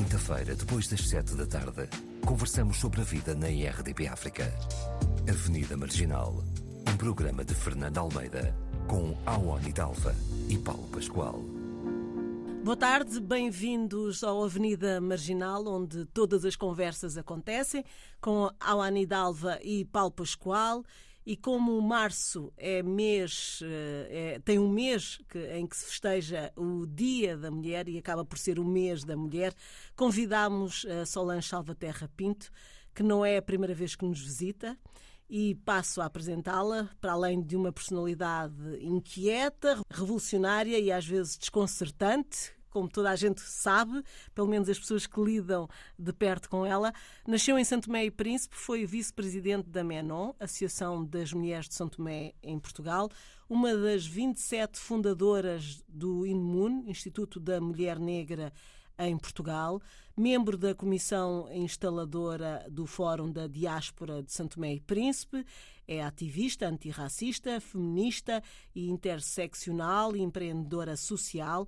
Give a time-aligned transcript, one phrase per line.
[0.00, 1.86] quinta-feira, depois das sete da tarde,
[2.24, 4.50] conversamos sobre a vida na IRDP África.
[5.28, 6.42] Avenida Marginal,
[6.90, 8.56] um programa de Fernando Almeida,
[8.88, 10.14] com Awani Dalva
[10.48, 11.44] e Paulo Pascoal.
[12.64, 17.84] Boa tarde, bem-vindos ao Avenida Marginal, onde todas as conversas acontecem,
[18.22, 20.82] com Awani Dalva e Paulo Pascoal.
[21.24, 26.50] E como março é mês, eh, é, tem um mês que, em que se festeja
[26.56, 29.54] o Dia da Mulher e acaba por ser o mês da mulher,
[29.94, 32.50] convidámos a Solange Salvaterra Pinto,
[32.94, 34.78] que não é a primeira vez que nos visita,
[35.28, 42.52] e passo a apresentá-la, para além de uma personalidade inquieta, revolucionária e às vezes desconcertante,
[42.70, 44.02] como toda a gente sabe,
[44.34, 46.92] pelo menos as pessoas que lidam de perto com ela.
[47.26, 51.88] Nasceu em Santo Tomé e Príncipe, foi vice-presidente da MENON, Associação das Mulheres de São
[51.88, 53.10] Tomé em Portugal,
[53.48, 58.52] uma das 27 fundadoras do INMUN, Instituto da Mulher Negra
[58.98, 59.80] em Portugal,
[60.16, 65.44] membro da comissão instaladora do Fórum da Diáspora de Santo Tomé e Príncipe,
[65.88, 68.42] é ativista antirracista, feminista
[68.74, 71.66] e interseccional e empreendedora social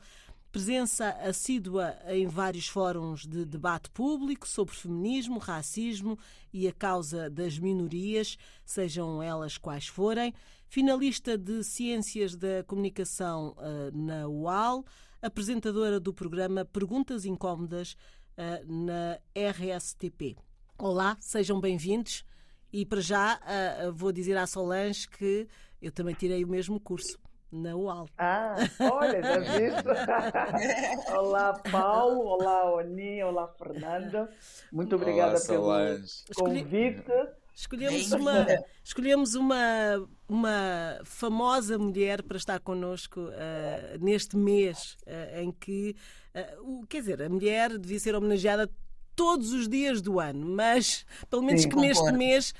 [0.53, 6.19] presença assídua em vários fóruns de debate público sobre feminismo, racismo
[6.53, 10.35] e a causa das minorias, sejam elas quais forem,
[10.69, 14.85] finalista de Ciências da Comunicação uh, na UAL,
[15.23, 17.97] apresentadora do programa Perguntas Incómodas
[18.37, 20.37] uh, na RSTP.
[20.77, 22.25] Olá, sejam bem-vindos.
[22.71, 25.49] E para já uh, vou dizer à Solange que
[25.81, 27.19] eu também tirei o mesmo curso
[27.53, 28.09] na UAL.
[28.17, 31.13] Ah, olha, já viste?
[31.15, 34.31] olá, Paulo, olá, Oni, olá, Fernanda.
[34.73, 37.13] Muito obrigada olá, pelo convite.
[37.55, 38.47] Escolhemos uma,
[38.83, 45.95] escolhemos uma, uma famosa mulher para estar connosco uh, neste mês uh, em que,
[46.35, 48.71] uh, quer dizer, a mulher devia ser homenageada
[49.15, 52.03] todos os dias do ano, mas pelo menos Sim, que concordo.
[52.03, 52.55] neste mês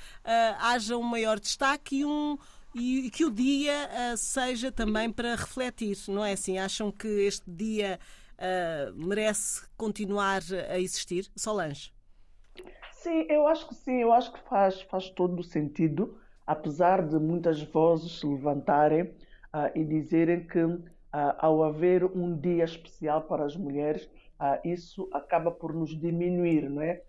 [0.59, 2.37] haja um maior destaque e um,
[2.75, 6.57] e que o dia uh, seja também para refletir, não é assim?
[6.57, 7.99] Acham que este dia
[8.33, 11.29] uh, merece continuar a existir?
[11.35, 11.93] Solange?
[12.91, 16.17] Sim, eu acho que sim, eu acho que faz, faz todo o sentido,
[16.47, 20.59] apesar de muitas vozes se levantarem uh, e dizerem que
[21.37, 24.09] ao haver um dia especial para as mulheres,
[24.65, 27.03] isso acaba por nos diminuir, não é?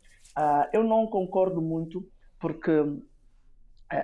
[0.75, 2.07] eu não concordo muito,
[2.39, 2.71] porque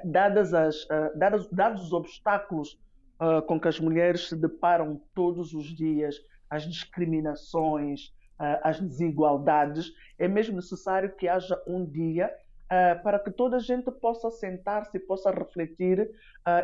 [0.05, 2.79] dadas as, eh, dados, dados os obstáculos
[3.21, 6.17] uh, com que as mulheres se deparam todos os dias,
[6.49, 8.09] as discriminações,
[8.39, 12.33] uh, as desigualdades, é mesmo necessário que haja um dia
[12.67, 16.11] uh, para que toda a gente possa sentar-se, possa refletir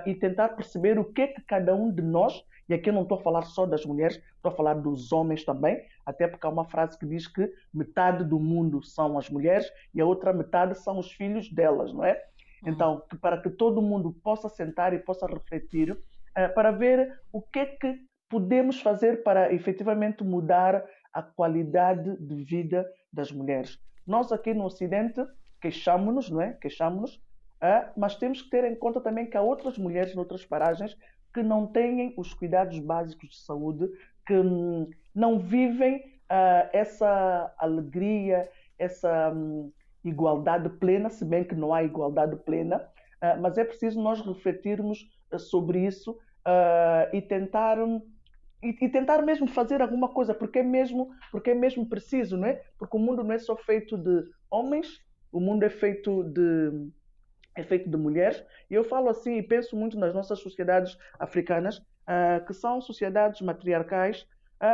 [0.06, 3.02] e tentar perceber o que é que cada um de nós, e aqui eu não
[3.02, 6.50] estou a falar só das mulheres, estou a falar dos homens também, até porque há
[6.50, 10.78] uma frase que diz que metade do mundo são as mulheres e a outra metade
[10.78, 12.20] são os filhos delas, não é?
[12.66, 17.40] Então, que para que todo mundo possa sentar e possa refletir uh, para ver o
[17.40, 23.78] que é que podemos fazer para efetivamente mudar a qualidade de vida das mulheres.
[24.04, 25.24] Nós aqui no Ocidente
[25.60, 26.54] queixamos-nos, não é?
[26.54, 30.44] Queixamos-nos, uh, mas temos que ter em conta também que há outras mulheres em outras
[30.44, 30.96] paragens
[31.32, 33.88] que não têm os cuidados básicos de saúde,
[34.26, 39.70] que hum, não vivem uh, essa alegria, essa hum,
[40.08, 42.78] igualdade plena, se bem que não há igualdade plena,
[43.22, 47.78] uh, mas é preciso nós refletirmos uh, sobre isso uh, e tentar
[48.62, 52.48] e, e, tentar mesmo fazer alguma coisa, porque é mesmo porque é mesmo preciso, não
[52.48, 52.62] é?
[52.78, 55.00] Porque o mundo não é só feito de homens,
[55.32, 56.90] o mundo é feito de
[57.54, 58.44] é feito de mulheres.
[58.70, 61.80] E eu falo assim e penso muito nas nossas sociedades africanas,
[62.46, 64.28] que são sociedades matriarcais,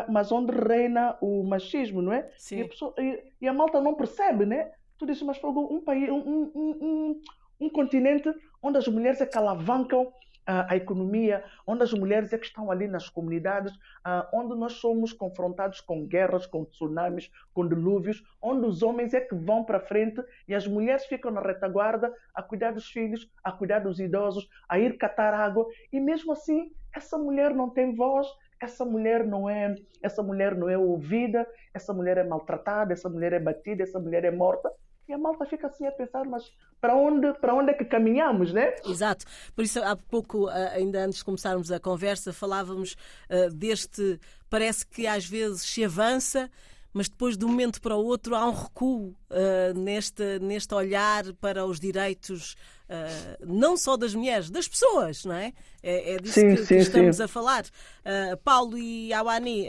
[0.08, 2.28] mas onde reina o machismo, não é?
[2.36, 2.58] Sim.
[2.58, 4.72] E a, pessoa, e, e a malta não percebe, né?
[4.98, 7.20] Tu dizes, mas fogo, um país, um, um, um,
[7.60, 8.32] um continente
[8.62, 10.12] onde as mulheres é que alavancam
[10.46, 14.74] a, a economia, onde as mulheres é que estão ali nas comunidades, uh, onde nós
[14.74, 19.80] somos confrontados com guerras, com tsunamis, com dilúvios, onde os homens é que vão para
[19.80, 24.48] frente e as mulheres ficam na retaguarda a cuidar dos filhos, a cuidar dos idosos,
[24.68, 25.66] a ir catar água.
[25.92, 28.26] E mesmo assim essa mulher não tem voz,
[28.60, 33.32] essa mulher não é essa mulher não é ouvida, essa mulher é maltratada, essa mulher
[33.32, 34.70] é batida, essa mulher é morta
[35.12, 36.50] e a malta fica assim a pensar, mas
[36.80, 38.74] para onde, para onde é que caminhamos, né?
[38.82, 39.26] Exato.
[39.54, 42.96] Por isso, há pouco, eh, ainda antes de começarmos a conversa, falávamos
[43.28, 44.18] uh, deste.
[44.48, 46.50] Parece que às vezes se avança,
[46.94, 51.24] mas depois de um momento para o outro há um recuo uh, neste, neste olhar
[51.34, 52.54] para os direitos
[52.88, 55.52] uh, não só das mulheres, das pessoas, não é?
[55.82, 57.22] É, é disso sim, que, sim, que, estamos sim.
[57.22, 57.64] a falar.
[57.64, 59.68] Uh, Paulo e Awani,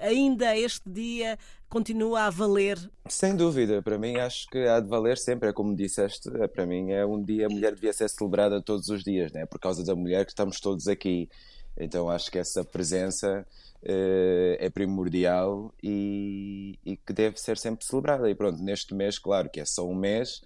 [0.00, 1.38] ainda este dia
[1.70, 2.76] continua a valer?
[3.08, 6.66] Sem dúvida, para mim acho que há de valer sempre, é como disseste, é, para
[6.66, 9.46] mim é um dia, a mulher devia ser celebrada todos os dias, né?
[9.46, 11.30] por causa da mulher que estamos todos aqui.
[11.78, 13.46] Então acho que essa presença
[13.82, 18.28] uh, é primordial e, e, que deve ser sempre celebrada.
[18.28, 20.42] E pronto, neste mês, claro que é só um mês,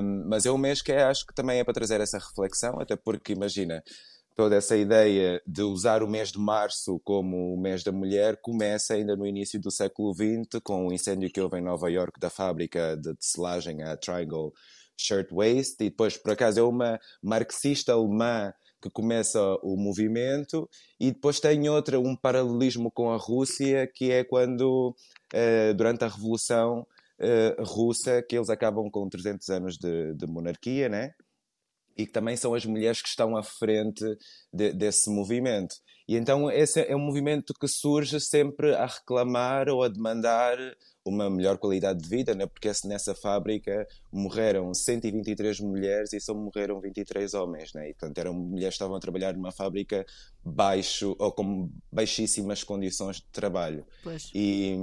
[0.00, 2.78] um, mas é um mês que é, acho que também é para trazer essa reflexão,
[2.80, 3.82] até porque imagina,
[4.36, 8.92] toda essa ideia de usar o mês de março como o mês da mulher começa
[8.92, 12.28] ainda no início do século XX, com o incêndio que houve em Nova York da
[12.28, 14.52] fábrica de tecelagem a Triangle
[14.94, 18.52] Shirtwaist, e depois, por acaso, é uma marxista alemã
[18.82, 20.68] que começa o movimento,
[21.00, 24.94] e depois tem outra, um paralelismo com a Rússia, que é quando,
[25.34, 26.86] uh, durante a Revolução
[27.18, 31.14] uh, Russa, que eles acabam com 300 anos de, de monarquia, né?
[31.96, 34.04] E que também são as mulheres que estão à frente
[34.52, 35.76] de, desse movimento.
[36.08, 40.56] E então esse é um movimento que surge sempre a reclamar ou a demandar
[41.04, 42.46] uma melhor qualidade de vida, né?
[42.46, 47.72] porque nessa fábrica morreram 123 mulheres e só morreram 23 homens.
[47.72, 47.90] Né?
[47.90, 50.04] E, portanto, eram mulheres que estavam a trabalhar numa fábrica
[50.44, 53.86] baixo ou com baixíssimas condições de trabalho.
[54.02, 54.30] Pois.
[54.34, 54.76] E,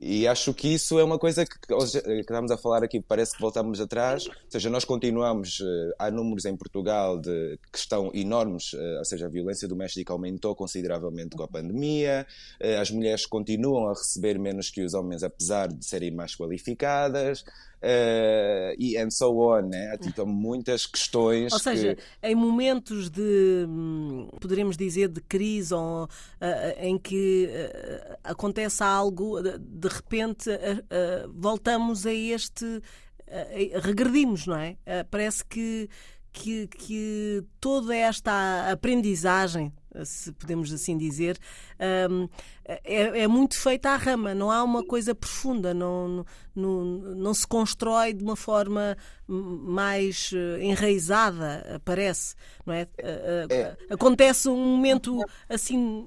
[0.00, 1.74] e acho que isso é uma coisa que, que
[2.20, 4.26] estamos a falar aqui, parece que voltamos atrás.
[4.26, 9.04] Ou seja, nós continuamos, eh, há números em Portugal de, que estão enormes, eh, ou
[9.04, 12.26] seja, a violência doméstica aumentou consideravelmente com a pandemia,
[12.58, 17.44] eh, as mulheres continuam a receber menos que os homens, apesar de serem mais qualificadas
[17.82, 19.96] uh, e and so on, né?
[20.04, 21.52] Então, muitas questões.
[21.52, 22.02] Ou seja, que...
[22.22, 26.08] em momentos de, hum, poderíamos dizer, de crise ou uh,
[26.78, 30.50] em que uh, acontece algo, de, de repente
[31.34, 32.82] voltamos a este.
[33.82, 34.76] regredimos, não é?
[35.10, 35.88] parece que
[36.32, 39.72] que, que toda esta aprendizagem,
[40.04, 41.38] se podemos assim dizer,
[42.10, 42.28] um,
[42.64, 47.46] é, é, muito feita à rama, não há uma coisa profunda, não, não, não se
[47.46, 48.96] constrói de uma forma
[49.26, 52.34] mais eh, enraizada, parece,
[52.64, 52.82] não é?
[52.98, 53.94] Eh, eh, é.
[53.94, 56.06] Acontece um momento assim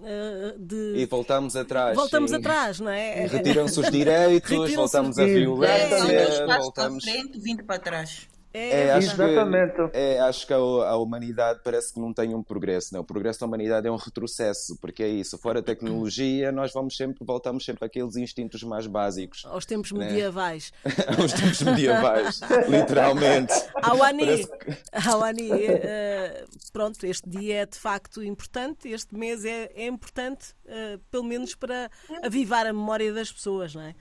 [0.58, 0.96] de.
[0.98, 1.96] E voltamos atrás.
[1.96, 2.38] Voltamos sim.
[2.38, 3.26] atrás, não é?
[3.28, 6.12] Retiram-se os direitos, Retiram voltamos à violência.
[6.12, 7.04] É, voltamos...
[7.04, 8.33] para frente, vindo para trás.
[8.54, 9.74] É, é, acho Exatamente.
[9.74, 12.94] Que, é, acho que a, a, humanidade parece que não tem um progresso.
[12.94, 13.02] Não?
[13.02, 15.40] O progresso da humanidade é um retrocesso, porque é isso.
[15.40, 19.44] Fora a tecnologia, nós vamos sempre, voltamos sempre àqueles instintos mais básicos.
[19.46, 20.06] Aos tempos né?
[20.06, 20.72] medievais.
[21.18, 23.54] Aos tempos medievais, literalmente.
[23.82, 24.78] Awani, que...
[25.10, 31.00] Awani uh, pronto, este dia é de facto importante, este mês é, é importante, uh,
[31.10, 31.90] pelo menos para
[32.22, 33.96] avivar a memória das pessoas, não é?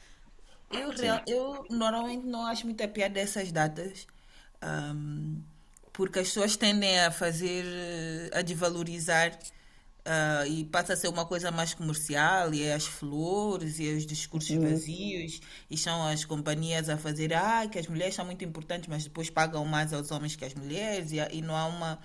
[0.71, 4.07] Eu, real, eu normalmente não acho muita piada dessas datas
[4.63, 5.43] um,
[5.93, 7.65] porque as pessoas tendem a fazer,
[8.33, 9.39] a desvalorizar
[10.07, 14.07] uh, e passa a ser uma coisa mais comercial e é as flores e os
[14.07, 14.71] discursos uhum.
[14.71, 19.05] vazios e são as companhias a fazer ah, que as mulheres são muito importantes, mas
[19.05, 21.99] depois pagam mais aos homens que as mulheres e, e não há uma...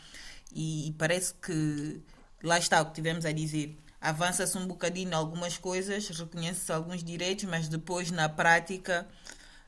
[0.54, 2.02] E, e parece que,
[2.42, 7.46] lá está o que tivemos a dizer, avança-se um bocadinho algumas coisas, reconhece-se alguns direitos,
[7.46, 9.08] mas depois na prática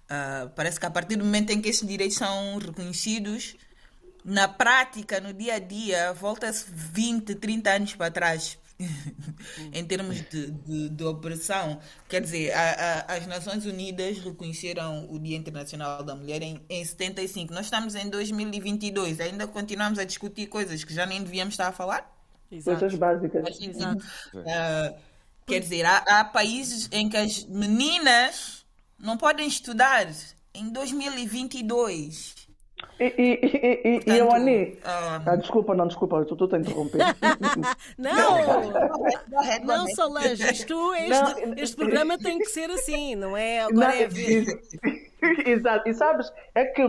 [0.10, 3.56] Uh, parece que a partir do momento em que esses direitos são reconhecidos,
[4.26, 8.58] na prática, no dia a dia, volta-se 20, 30 anos para trás.
[9.74, 11.80] em termos de, de, de, opressão.
[12.08, 16.86] Quer dizer, a, a, as Nações Unidas reconheceram o Dia Internacional da Mulher em, em
[16.86, 17.54] 75.
[17.54, 21.72] Nós estamos em 2022, ainda continuamos a discutir coisas que já nem devíamos estar a
[21.74, 22.10] falar.
[22.50, 23.60] Coisas básicas.
[23.62, 24.04] Exato.
[24.34, 24.96] Uh,
[25.46, 28.59] quer dizer, há, há países em que as meninas
[29.00, 30.08] não podem estudar
[30.54, 32.50] em 2022.
[33.00, 34.80] E, e, e, Portanto, e Ani, uh...
[35.26, 37.00] ah, desculpa, não, desculpa, eu estou a interromper.
[37.98, 43.62] não, não, Solange, isto, este, não, este programa tem que ser assim, não é?
[43.62, 44.46] Agora não, é ver.
[45.46, 46.82] Exato, e sabes, é que,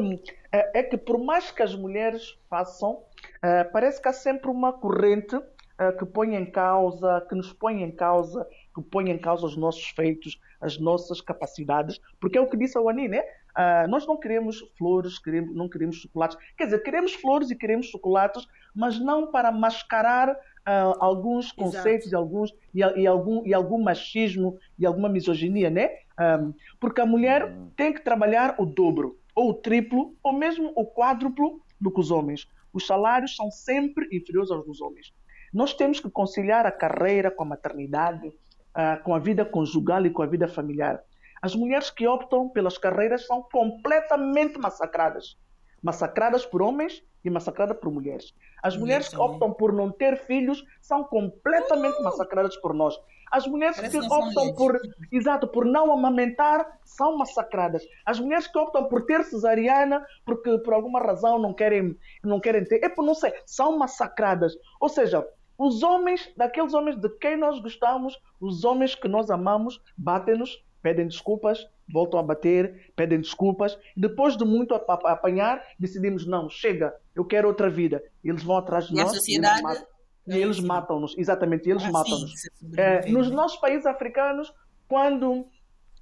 [0.53, 4.73] é, é que por mais que as mulheres façam, uh, parece que há sempre uma
[4.73, 8.47] corrente uh, que põe em causa, que nos põe em causa,
[8.83, 12.77] que põe em causa os nossos feitos, as nossas capacidades, porque é o que disse
[12.77, 13.23] a Wani, né?
[13.51, 16.37] Uh, nós não queremos flores, queremos, não queremos chocolates.
[16.57, 22.15] Quer dizer, queremos flores e queremos chocolates, mas não para mascarar uh, alguns conceitos e,
[22.15, 25.89] alguns, e, e, algum, e algum machismo e alguma misoginia, né?
[25.89, 27.71] Um, ah, porque a mulher uhum.
[27.77, 32.11] tem que trabalhar o dobro, ou o triplo, ou mesmo o quádruplo do que os
[32.11, 32.47] homens.
[32.73, 35.13] Os salários são sempre inferiores aos dos homens.
[35.53, 38.33] Nós temos que conciliar a carreira com a maternidade,
[38.77, 41.03] uh, com a vida conjugal e com a vida familiar.
[41.43, 45.39] As mulheres que optam pelas carreiras são completamente massacradas.
[45.83, 48.35] Massacradas por homens e massacradas por mulheres.
[48.63, 52.05] As mulheres que optam por não ter filhos são completamente uh!
[52.05, 52.95] massacradas por nós.
[53.31, 54.81] As mulheres Parece que optam por,
[55.13, 57.83] exato, por não amamentar são massacradas.
[58.05, 62.65] As mulheres que optam por ter cesariana porque por alguma razão não querem, não querem
[62.65, 64.55] ter, é por não sei, são massacradas.
[64.81, 65.25] Ou seja,
[65.61, 71.07] os homens, daqueles homens de quem nós gostamos, os homens que nós amamos, batem-nos, pedem
[71.07, 73.79] desculpas, voltam a bater, pedem desculpas.
[73.95, 78.03] Depois de muito apanhar, decidimos: não, chega, eu quero outra vida.
[78.25, 79.11] Eles vão atrás de e nós.
[79.11, 79.85] A sociedade
[80.27, 82.33] e eles matam-nos, exatamente, eles ah, matam-nos.
[82.77, 84.53] É, nos nossos países africanos,
[84.87, 85.47] quando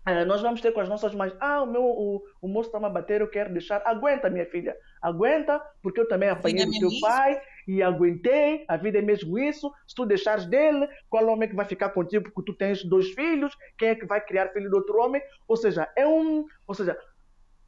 [0.07, 2.87] é, nós vamos ter com as nossas mães, ah, o meu o, o moço está-me
[2.87, 3.81] a bater, eu quero deixar.
[3.87, 8.99] Aguenta, minha filha, aguenta, porque eu também apanhei do teu pai e aguentei, a vida
[8.99, 9.71] é mesmo isso.
[9.87, 13.11] Se tu deixares dele, qual homem é que vai ficar contigo porque tu tens dois
[13.11, 13.55] filhos?
[13.77, 15.21] Quem é que vai criar filho de outro homem?
[15.47, 16.45] Ou seja, é um.
[16.67, 16.99] Ou seja,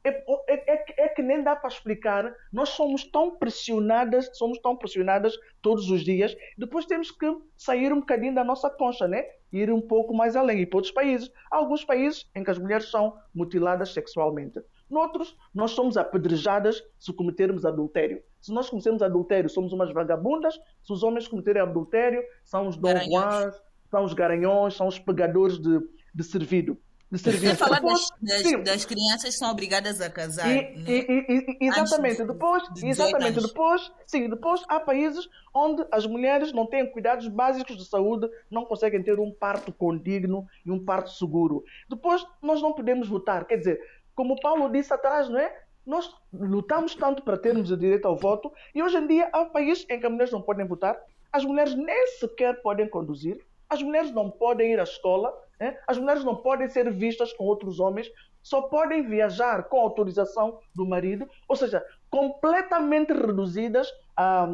[0.03, 2.33] é, é, é, é, que nem dá para explicar.
[2.51, 6.35] Nós somos tão pressionadas, somos tão pressionadas todos os dias.
[6.57, 9.23] Depois temos que sair um bocadinho da nossa concha, né?
[9.53, 10.61] Ir um pouco mais além.
[10.61, 14.59] E para outros países, há alguns países em que as mulheres são mutiladas sexualmente.
[14.91, 18.21] Noutros, nós somos apedrejadas se cometermos adultério.
[18.39, 20.59] Se nós cometermos adultério, somos umas vagabundas.
[20.83, 23.55] Se os homens cometerem adultério, são os Dom Juans,
[23.89, 25.79] são os garanhões, são os pegadores de,
[26.13, 26.77] de servido
[27.11, 27.57] de serviço.
[27.57, 30.49] falar depois, das, das, das, crianças que são obrigadas a casar.
[30.49, 30.83] E, né?
[30.87, 32.23] e, e, exatamente.
[32.23, 33.39] depois, de exatamente.
[33.39, 33.47] Anos.
[33.47, 38.63] Depois, sim, depois há países onde as mulheres não têm cuidados básicos de saúde, não
[38.63, 41.65] conseguem ter um parto condigno e um parto seguro.
[41.89, 43.45] Depois, nós não podemos votar.
[43.45, 43.81] Quer dizer,
[44.15, 45.61] como Paulo disse atrás, não é?
[45.85, 49.85] Nós lutamos tanto para termos o direito ao voto e hoje em dia há países
[49.89, 50.97] em que as mulheres não podem votar,
[51.31, 55.77] as mulheres nem sequer podem conduzir, as mulheres não podem ir à escola, né?
[55.87, 58.11] As mulheres não podem ser vistas com outros homens,
[58.43, 63.87] só podem viajar com autorização do marido, ou seja, completamente reduzidas
[64.17, 64.47] a, a,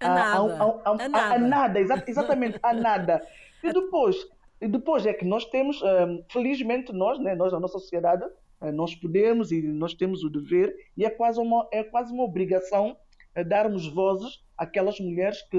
[0.00, 0.82] a, nada.
[0.84, 1.38] a, nada.
[1.38, 3.26] nada, exatamente, a nada.
[3.62, 4.16] E depois,
[4.60, 8.24] e depois é que nós temos, um, felizmente nós, né, nós, a nossa sociedade,
[8.70, 12.96] nós podemos e nós temos o dever, e é quase uma, é quase uma obrigação
[13.34, 15.58] eh, darmos vozes àquelas mulheres que,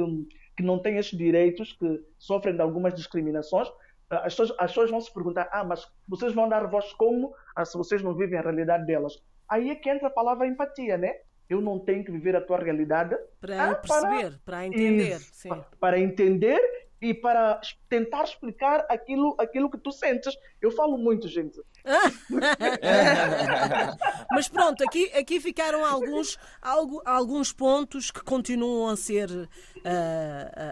[0.56, 3.68] que não têm estes direitos, que sofrem de algumas discriminações,
[4.10, 7.66] as pessoas, as pessoas vão se perguntar: ah, mas vocês vão dar voz como ah,
[7.66, 9.22] se vocês não vivem a realidade delas?
[9.50, 11.18] Aí é que entra a palavra empatia, né?
[11.50, 15.18] Eu não tenho que viver a tua realidade para ah, perceber, para, para entender.
[15.18, 20.34] Isso, para entender e para tentar explicar aquilo, aquilo que tu sentes.
[20.62, 21.62] Eu falo muito, gente.
[24.32, 29.50] Mas pronto, aqui, aqui ficaram alguns, algo, alguns pontos que continuam a ser uh,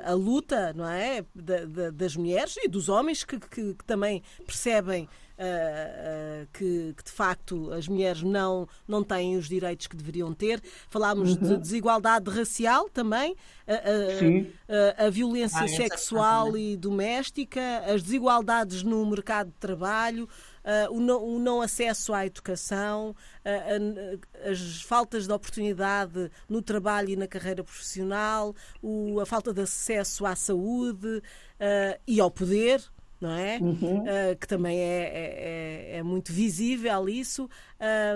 [0.05, 1.25] a, a, luta não é?
[1.35, 5.09] Da, da, das mulheres e dos homens que, que, que também percebem
[5.41, 10.61] uh, que, que, de facto as mulheres não, não têm os direitos que deveriam ter.
[10.89, 11.41] Falámos uhum.
[11.41, 13.35] de desigualdade racial também,
[13.67, 20.29] a, a, a violência ah, sexual e doméstica, as desigualdades no mercado de trabalho.
[20.61, 27.09] Uh, o, não, o, não, acesso à educação, uh, as faltas de oportunidade no trabalho
[27.09, 32.79] e na carreira profissional, o, a falta de acesso à saúde uh, e ao poder
[33.21, 33.59] não é?
[33.61, 34.01] Uhum.
[34.01, 37.47] Uh, que também é, é, é, é, muito visível isso.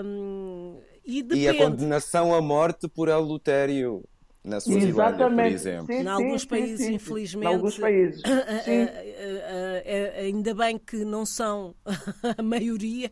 [0.04, 1.44] Um, e, depende...
[1.44, 4.02] e a condenação à morte por adultério
[4.42, 5.86] na sua por exemplo.
[5.86, 7.50] Sim, em alguns sim, países, sim, infelizmente.
[7.50, 8.22] Em alguns países.
[10.18, 11.74] ainda bem que não são
[12.36, 13.10] a maioria.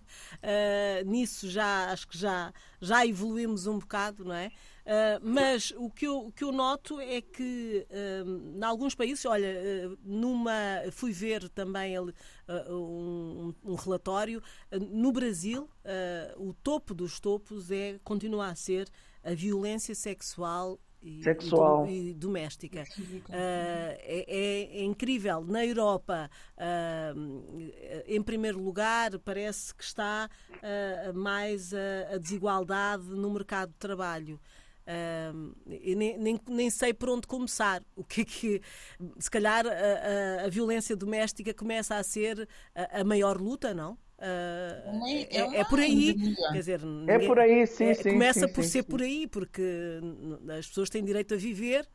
[1.07, 4.51] Nisso já acho que já, já evoluímos um bocado, não é?
[4.85, 9.25] Uh, mas o que, eu, o que eu noto é que uh, em alguns países,
[9.25, 12.13] olha, uh, numa fui ver também ele,
[12.69, 14.43] um, um, relatório,
[14.91, 15.69] no Brasil
[16.37, 18.89] o topo dos topos é continua a ser
[19.23, 22.83] a violência sexual e, sexual e, e doméstica.
[22.83, 25.45] Uh, é, é, é, incrível.
[25.45, 33.31] Na Europa, uh, em primeiro lugar, parece que está uh, mais a, a, desigualdade no
[33.31, 34.41] mercado de trabalho.
[34.87, 37.83] Uh, nem, nem, nem, sei por onde começar.
[37.97, 38.63] O que é que.
[39.19, 43.93] Se calhar a, a, a violência doméstica começa a ser a, a maior luta, não?
[44.17, 48.13] Uh, é, é, é, por aí, quer dizer, é é por aí, sim, é, sim
[48.13, 48.89] Começa sim, por sim, ser sim.
[48.89, 50.01] por aí, porque
[50.57, 51.87] as pessoas têm direito a viver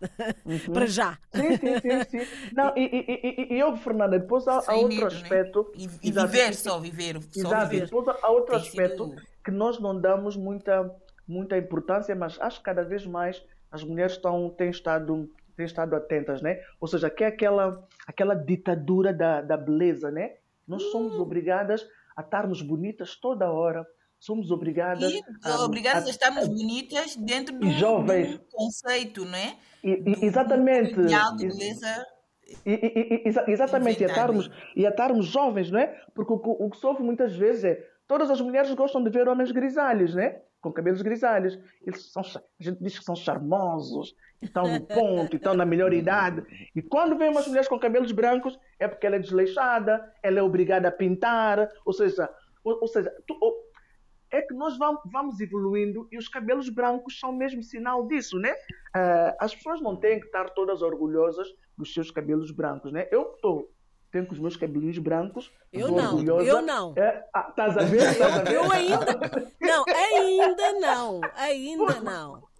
[0.44, 0.72] uhum.
[0.72, 1.18] para já.
[1.34, 2.24] Sim, sim, sim.
[2.24, 2.30] sim.
[2.54, 5.06] Não, e, e, e, e eu, Fernanda, depois há, há outro medo, né?
[5.06, 5.72] aspecto.
[5.76, 5.88] Né?
[6.02, 7.20] E, e viver só, viver.
[7.22, 7.84] Só exato, viver.
[7.84, 9.22] depois há outro Tem aspecto sido...
[9.44, 10.90] que nós não damos muita,
[11.30, 15.94] muita importância, mas acho que cada vez mais as mulheres estão, têm estado têm estado
[15.94, 16.60] atentas, né?
[16.80, 20.36] Ou seja, que é aquela, aquela ditadura da, da beleza, né?
[20.66, 21.20] Nós somos hum.
[21.20, 23.86] obrigadas a estarmos bonitas toda hora,
[24.18, 28.38] somos obrigadas e, a, obrigadas a, a estarmos bonitas dentro do, jovens.
[28.38, 29.56] do conceito, não é?
[29.84, 30.94] E, e, exatamente.
[30.94, 32.06] Do, do beleza
[32.66, 35.86] e, exatamente, e a, estarmos, e a estarmos jovens, não é?
[36.14, 39.52] Porque o, o, que sofre muitas vezes é todas as mulheres gostam de ver homens
[39.52, 40.40] grisalhos, né?
[40.60, 41.58] Com cabelos grisalhos.
[41.86, 46.42] Eles são, a gente diz que são charmosos, estão no ponto, estão na melhor idade.
[46.74, 50.42] E quando vem umas mulheres com cabelos brancos, é porque ela é desleixada, ela é
[50.42, 52.28] obrigada a pintar, ou seja,
[52.62, 53.70] ou, ou seja, tu, ou,
[54.30, 58.52] é que nós vamos, vamos, evoluindo e os cabelos brancos são mesmo sinal disso, né?
[58.52, 63.08] Uh, as pessoas não têm que estar todas orgulhosas dos seus cabelos brancos, né?
[63.10, 63.70] Eu estou
[64.10, 65.52] tenho com os meus cabelinhos brancos.
[65.72, 66.48] Eu não, orgulhosa.
[66.48, 66.94] eu não.
[66.96, 68.02] É, ah, estás a ver?
[68.02, 68.54] Estás a ver?
[68.54, 69.50] Eu ainda.
[69.60, 71.20] Não, ainda não.
[71.36, 72.50] Ainda não.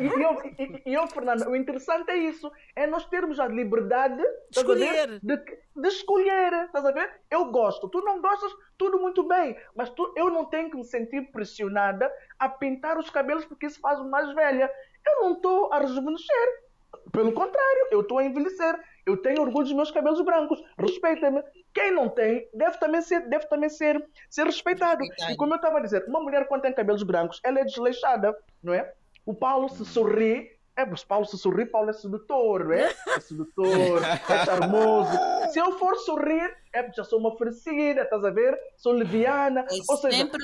[0.00, 4.22] E eu, e, e eu, Fernanda, o interessante é isso: é nós termos a liberdade
[4.50, 5.18] de escolher.
[5.20, 7.10] De, de, escolher, estás a ver?
[7.28, 10.84] Eu gosto, tu não gostas, tudo muito bem, mas tu, eu não tenho que me
[10.84, 14.70] sentir pressionada a pintar os cabelos porque isso faz mais velha.
[15.04, 16.68] Eu não estou a rejuvenescer.
[17.10, 18.78] Pelo contrário, eu estou a envelhecer.
[19.08, 20.62] Eu tenho orgulho dos meus cabelos brancos.
[20.78, 21.42] Respeita-me.
[21.72, 25.02] Quem não tem deve também ser, deve também ser, ser respeitado.
[25.30, 28.36] E como eu estava a dizer, uma mulher quando tem cabelos brancos, ela é desleixada,
[28.62, 28.92] não é?
[29.24, 30.56] O Paulo se sorri.
[30.76, 32.94] É, mas Paulo se sorri, Paulo é sedutor, não é?
[33.08, 35.10] É sedutor, é charmoso.
[35.52, 38.56] Se eu for sorrir, é porque já sou uma oferecida, estás a ver?
[38.76, 39.62] Sou leviana.
[39.62, 40.40] É Ou seja, sempre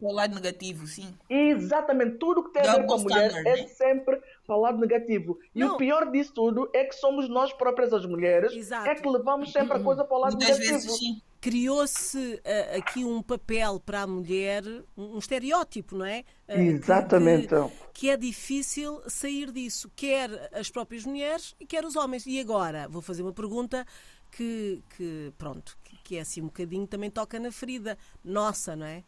[0.00, 1.14] o lado negativo, sim.
[1.30, 2.16] Exatamente.
[2.18, 3.68] Tudo que tem a ver com a mulher é né?
[3.68, 5.38] sempre para o lado negativo.
[5.54, 5.74] E não.
[5.74, 8.88] o pior disso tudo é que somos nós próprias as mulheres Exato.
[8.88, 10.80] é que levamos sempre a coisa para o lado Muitas negativo.
[10.80, 11.22] Vezes, sim.
[11.40, 14.64] Criou-se uh, aqui um papel para a mulher,
[14.96, 16.24] um, estereótipo, não é?
[16.48, 17.48] Uh, Exatamente.
[17.48, 17.54] Que,
[17.92, 22.26] que, é difícil sair disso, quer as próprias mulheres e quer os homens.
[22.26, 23.86] E agora, vou fazer uma pergunta
[24.32, 28.86] que, que pronto, que, que é assim um bocadinho, também toca na ferida nossa, não
[28.86, 29.04] é?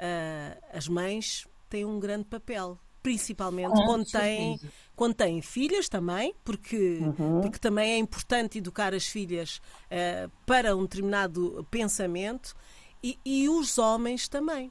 [0.00, 4.60] Uh, as mães têm um grande papel principalmente quando, têm,
[4.94, 7.40] quando têm filhas também, porque, uhum.
[7.40, 12.54] porque também é importante educar as filhas uh, para um determinado pensamento
[13.02, 14.70] e, e, os homens também.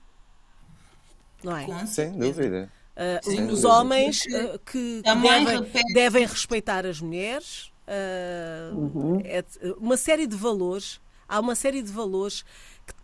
[1.44, 1.86] Não é?
[1.86, 2.72] Sem dúvida.
[2.96, 3.70] Uh, Sem os dúvida.
[3.70, 7.72] homens uh, que, devem, devem, respeitar as mulheres,
[8.76, 9.20] uhum.
[9.24, 9.44] é,
[9.80, 12.44] uma série de valores, há uma série de valores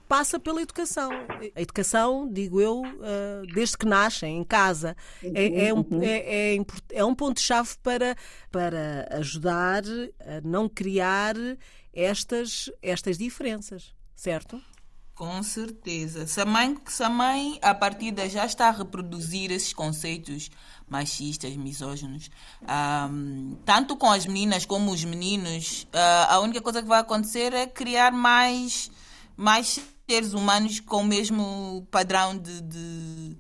[0.07, 1.11] passa pela educação.
[1.55, 6.01] A educação, digo eu, uh, desde que nascem, em casa, é, é, um, uhum.
[6.01, 8.15] é, é, é um ponto-chave para,
[8.51, 9.83] para ajudar
[10.19, 11.35] a não criar
[11.93, 14.61] estas, estas diferenças, certo?
[15.15, 16.27] Com certeza.
[16.27, 20.51] Se a, mãe, se a mãe, a partida, já está a reproduzir esses conceitos
[20.89, 22.29] machistas, misóginos,
[23.09, 27.53] um, tanto com as meninas como os meninos, uh, a única coisa que vai acontecer
[27.53, 28.91] é criar mais,
[29.37, 33.37] mais seres humanos com o mesmo padrão de, de,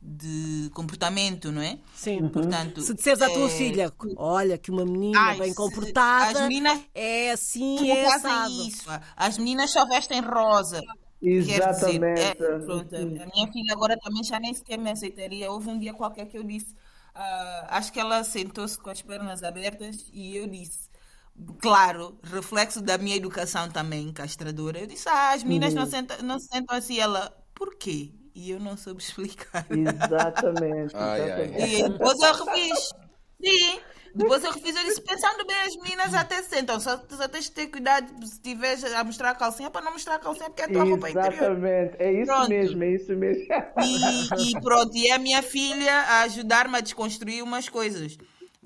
[0.00, 1.78] de comportamento, não é?
[1.94, 2.22] Sim.
[2.22, 2.28] Uhum.
[2.28, 3.50] Portanto, se disseres à tua é...
[3.50, 8.88] filha, olha que uma menina Ai, bem comportada, as meninas é assim, é fazem isso.
[9.16, 10.80] As meninas só vestem rosa.
[11.20, 12.20] Exatamente.
[12.20, 15.50] Dizer, é, pronto, a minha filha agora também já nem sequer me aceitaria.
[15.50, 16.72] Houve um dia qualquer que eu disse,
[17.14, 20.93] uh, acho que ela sentou-se com as pernas abertas e eu disse
[21.60, 24.78] claro, reflexo da minha educação também castradora.
[24.78, 25.80] Eu disse, ah, as meninas uhum.
[25.80, 26.98] não, sentam, não se sentam assim.
[26.98, 28.12] Ela, por quê?
[28.34, 29.66] E eu não soube explicar.
[29.70, 30.94] Exatamente.
[30.96, 31.78] ai, ai.
[31.78, 32.88] E depois eu refiz.
[33.44, 33.80] Sim.
[34.14, 37.50] Depois eu refiz, eu disse, pensando bem, as meninas até sentam, só, só tens de
[37.50, 40.66] ter cuidado se estiveres a mostrar a calcinha para não mostrar a calcinha porque é
[40.66, 41.32] a tua roupa interior.
[41.32, 42.48] Exatamente, é isso pronto.
[42.48, 43.42] mesmo, é isso mesmo.
[43.82, 48.16] E, e pronto, e a minha filha a ajudar-me a desconstruir umas coisas.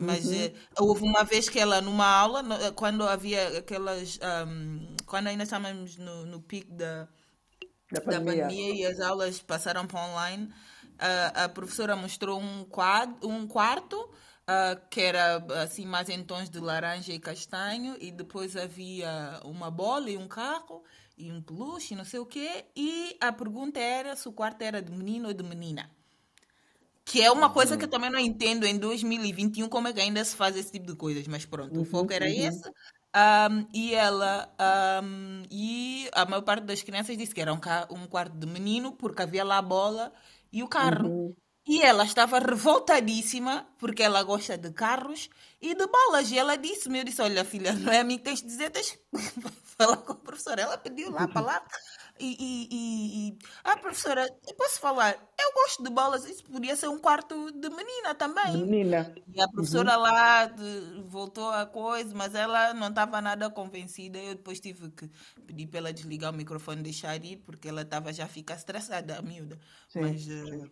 [0.00, 0.34] Mas uhum.
[0.34, 4.16] eh, houve uma vez que ela, numa aula, no, eh, quando havia aquelas.
[4.46, 7.08] Um, quando ainda estávamos no, no pico da,
[7.90, 8.42] da, pandemia.
[8.42, 10.54] da pandemia e as aulas passaram para online,
[11.00, 13.96] a, a professora mostrou um, quadro, um quarto.
[14.48, 19.70] Uh, que era assim mais em tons de laranja e castanho e depois havia uma
[19.70, 20.82] bola e um carro
[21.18, 24.62] e um peluche e não sei o quê e a pergunta era se o quarto
[24.62, 25.90] era de menino ou de menina
[27.08, 30.22] que é uma coisa que eu também não entendo em 2021 como é que ainda
[30.22, 32.30] se faz esse tipo de coisas, mas pronto, uhum, o foco era uhum.
[32.30, 32.68] esse.
[32.68, 34.54] Um, e ela
[35.02, 38.92] um, e a maior parte das crianças disse que era um, um, quarto de menino
[38.92, 40.12] porque havia lá a bola
[40.52, 41.08] e o carro.
[41.08, 41.36] Uhum.
[41.66, 45.30] E ela estava revoltadíssima porque ela gosta de carros
[45.62, 46.30] e de bolas.
[46.30, 48.70] E ela disse-me, eu disse, olha filha, não é a mim que tens de dizer,
[48.70, 48.98] tens de
[49.76, 50.62] falar com a professora.
[50.62, 51.68] Ela pediu lá a palavra.
[52.20, 53.38] E, e, e.
[53.64, 55.12] Ah, professora, eu posso falar?
[55.38, 56.24] Eu gosto de bolas.
[56.24, 58.56] Isso podia ser um quarto de menina também.
[58.56, 59.14] Menina.
[59.32, 60.02] E a professora uhum.
[60.02, 64.18] lá de, voltou a coisa, mas ela não estava nada convencida.
[64.18, 65.10] Eu depois tive que
[65.46, 68.54] pedir para ela desligar o microfone e deixar ir, porque ela estava já a ficar
[68.54, 69.58] estressada, a miúda.
[69.88, 70.00] Sim.
[70.00, 70.26] Mas.
[70.26, 70.70] Uh,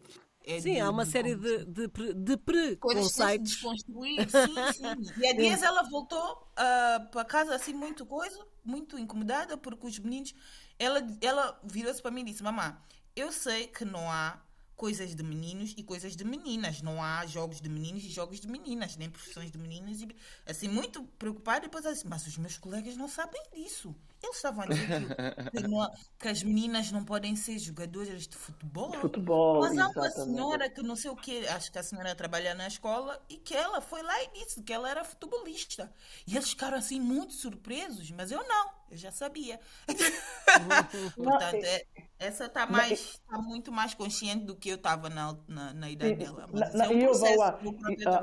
[0.49, 3.51] é sim, de, há uma de, série de, de, de preconceitos.
[3.51, 5.13] desconstruir, sim, sim.
[5.21, 9.99] E a Dias ela voltou uh, para casa assim muito coisa, muito incomodada, porque os
[9.99, 10.33] meninos
[10.79, 12.77] ela, ela virou-se para mim e disse: Mamã,
[13.15, 14.41] eu sei que não há
[14.77, 16.83] coisas de meninos e coisas de meninas.
[16.83, 20.03] Não há jogos de meninos e jogos de meninas, nem profissões de meninas.
[20.03, 20.15] E,
[20.47, 21.61] assim, muito preocupada.
[21.61, 23.95] E depois disse, mas os meus colegas não sabem disso.
[24.27, 28.37] Eles estavam a dizer que, que, não, que, as meninas não podem ser jogadoras de
[28.37, 28.93] futebol.
[28.95, 32.55] Futebol, Mas há uma senhora que não sei o que, acho que a senhora trabalha
[32.55, 35.93] na escola, e que ela foi lá e disse que ela era futebolista.
[36.27, 39.61] E eles ficaram assim muito surpresos, mas eu não, eu já sabia.
[41.17, 41.87] Portanto, é,
[42.19, 46.15] essa está mais tá muito mais consciente do que eu estava na, na, na, idade
[46.15, 46.47] dela.
[46.53, 47.59] Mas na, é um eu vou a,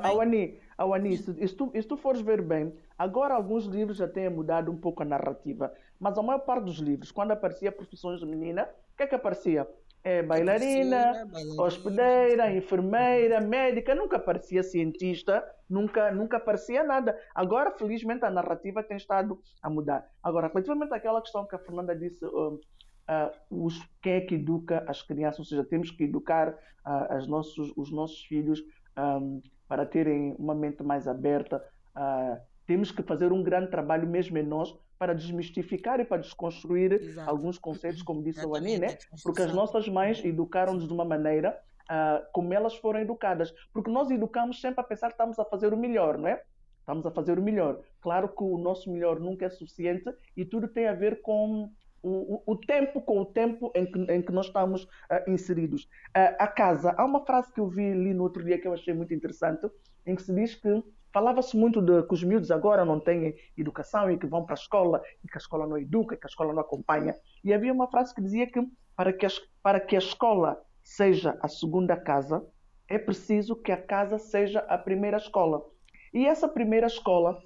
[0.08, 4.28] Awani, Awani, se, se, tu, se tu fores ver bem, agora alguns livros já têm
[4.28, 5.72] mudado um pouco a narrativa.
[5.98, 9.14] Mas a maior parte dos livros, quando aparecia profissões de menina, o que é que
[9.14, 9.66] aparecia?
[10.02, 17.18] É, bailarina, bailarina, hospedeira, enfermeira, médica, nunca aparecia cientista, nunca, nunca aparecia nada.
[17.34, 20.06] Agora, felizmente, a narrativa tem estado a mudar.
[20.22, 22.60] Agora, relativamente àquela questão que a Fernanda disse, uh,
[23.08, 27.26] uh, os, quem é que educa as crianças, ou seja, temos que educar uh, as
[27.26, 28.62] nossos, os nossos filhos
[28.96, 31.64] um, para terem uma mente mais aberta.
[31.96, 36.92] Uh, temos que fazer um grande trabalho mesmo em nós para desmistificar e para desconstruir
[36.92, 37.28] Exato.
[37.28, 38.96] alguns conceitos, como disse a Ani, né?
[39.22, 43.52] Porque as nossas mães educaram-nos de uma maneira uh, como elas foram educadas.
[43.72, 46.42] Porque nós educamos sempre a pensar que estamos a fazer o melhor, não é?
[46.78, 47.80] Estamos a fazer o melhor.
[48.00, 50.04] Claro que o nosso melhor nunca é suficiente
[50.36, 51.70] e tudo tem a ver com
[52.08, 55.84] o, o, tempo com o tempo em que, em que nós estamos uh, inseridos.
[56.16, 58.72] Uh, a casa, há uma frase que eu vi ali no outro dia que eu
[58.72, 59.68] achei muito interessante,
[60.06, 60.82] em que se diz que
[61.14, 64.58] Falava-se muito de que os miúdos agora não têm educação e que vão para a
[64.58, 67.14] escola e que a escola não educa, que a escola não acompanha.
[67.44, 68.60] E havia uma frase que dizia que
[68.96, 69.28] para que a,
[69.62, 72.44] para que a escola seja a segunda casa,
[72.88, 75.64] é preciso que a casa seja a primeira escola.
[76.12, 77.40] E essa primeira escola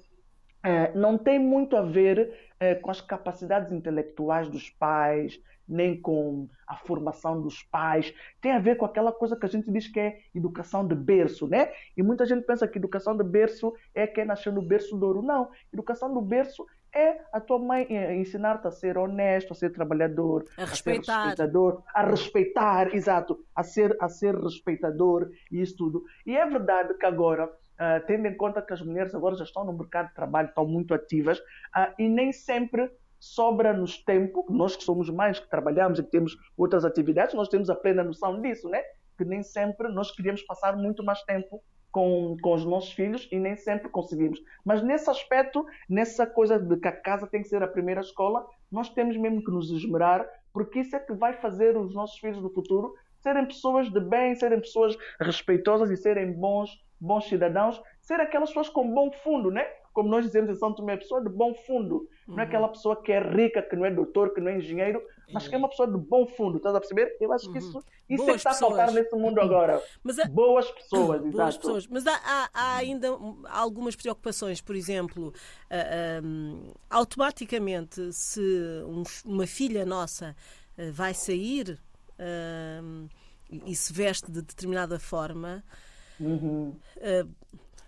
[0.63, 6.49] eh, não tem muito a ver eh, com as capacidades intelectuais dos pais, nem com
[6.67, 8.13] a formação dos pais.
[8.41, 11.47] Tem a ver com aquela coisa que a gente diz que é educação de berço,
[11.47, 11.71] né?
[11.95, 15.21] E muita gente pensa que educação de berço é quem nasceu no berço de ouro.
[15.21, 15.51] Não.
[15.71, 20.45] Educação do berço é a tua mãe eh, ensinar-te a ser honesto, a ser trabalhador,
[20.57, 21.13] a, respeitar.
[21.13, 26.03] a ser respeitador, a respeitar, exato, a ser, a ser respeitador e isso tudo.
[26.25, 29.63] E é verdade que agora, uh, tendo em conta que as mulheres agora já estão
[29.63, 34.83] no mercado de trabalho, estão muito ativas, uh, e nem sempre sobra-nos tempo, nós que
[34.83, 38.69] somos mães, que trabalhamos e que temos outras atividades, nós temos a plena noção disso,
[38.69, 38.81] né?
[39.17, 41.61] Que nem sempre nós queríamos passar muito mais tempo
[41.91, 44.39] com, com os nossos filhos e nem sempre conseguimos.
[44.63, 48.45] Mas nesse aspecto, nessa coisa de que a casa tem que ser a primeira escola,
[48.71, 52.41] nós temos mesmo que nos esmerar, porque isso é que vai fazer os nossos filhos
[52.41, 58.19] no futuro serem pessoas de bem, serem pessoas respeitosas e serem bons, bons cidadãos, ser
[58.19, 59.65] aquelas pessoas com bom fundo, né?
[59.99, 61.95] como nós dizemos em São Tomé, pessoa de bom fundo.
[61.95, 62.35] Uhum.
[62.35, 62.47] Não é uhum.
[62.47, 65.01] aquela pessoa que é rica, que não é doutor, que não é engenheiro,
[65.31, 66.57] mas que é uma pessoa de bom fundo.
[66.57, 67.17] Estás a perceber?
[67.19, 67.83] Eu acho que isso, uhum.
[68.09, 68.71] isso é que está pessoas.
[68.71, 69.81] a faltar nesse mundo agora.
[70.23, 70.29] Há...
[70.29, 71.57] Boas pessoas, Boas exato.
[71.59, 71.87] Pessoas.
[71.87, 73.09] Mas há, há, há, ainda
[73.49, 78.41] algumas preocupações, por exemplo, uh, um, automaticamente, se
[78.85, 80.35] um, uma filha nossa
[80.77, 81.77] uh, vai sair
[82.19, 83.09] uh,
[83.65, 85.63] e se veste de determinada forma.
[86.19, 86.73] Uhum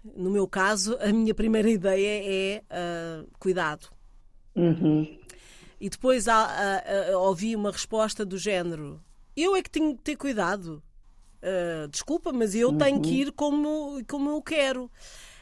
[0.04, 2.63] no meu caso, a minha primeira ideia é
[3.24, 3.88] uh, cuidado.
[4.56, 5.20] Uhum.
[5.80, 9.02] E depois uh, uh, ouvi uma resposta do género:
[9.36, 10.82] eu é que tenho que ter cuidado.
[11.91, 12.78] desculpa, mas eu uhum.
[12.78, 13.15] tenho que uhum.
[13.15, 14.89] ir como, como eu quero.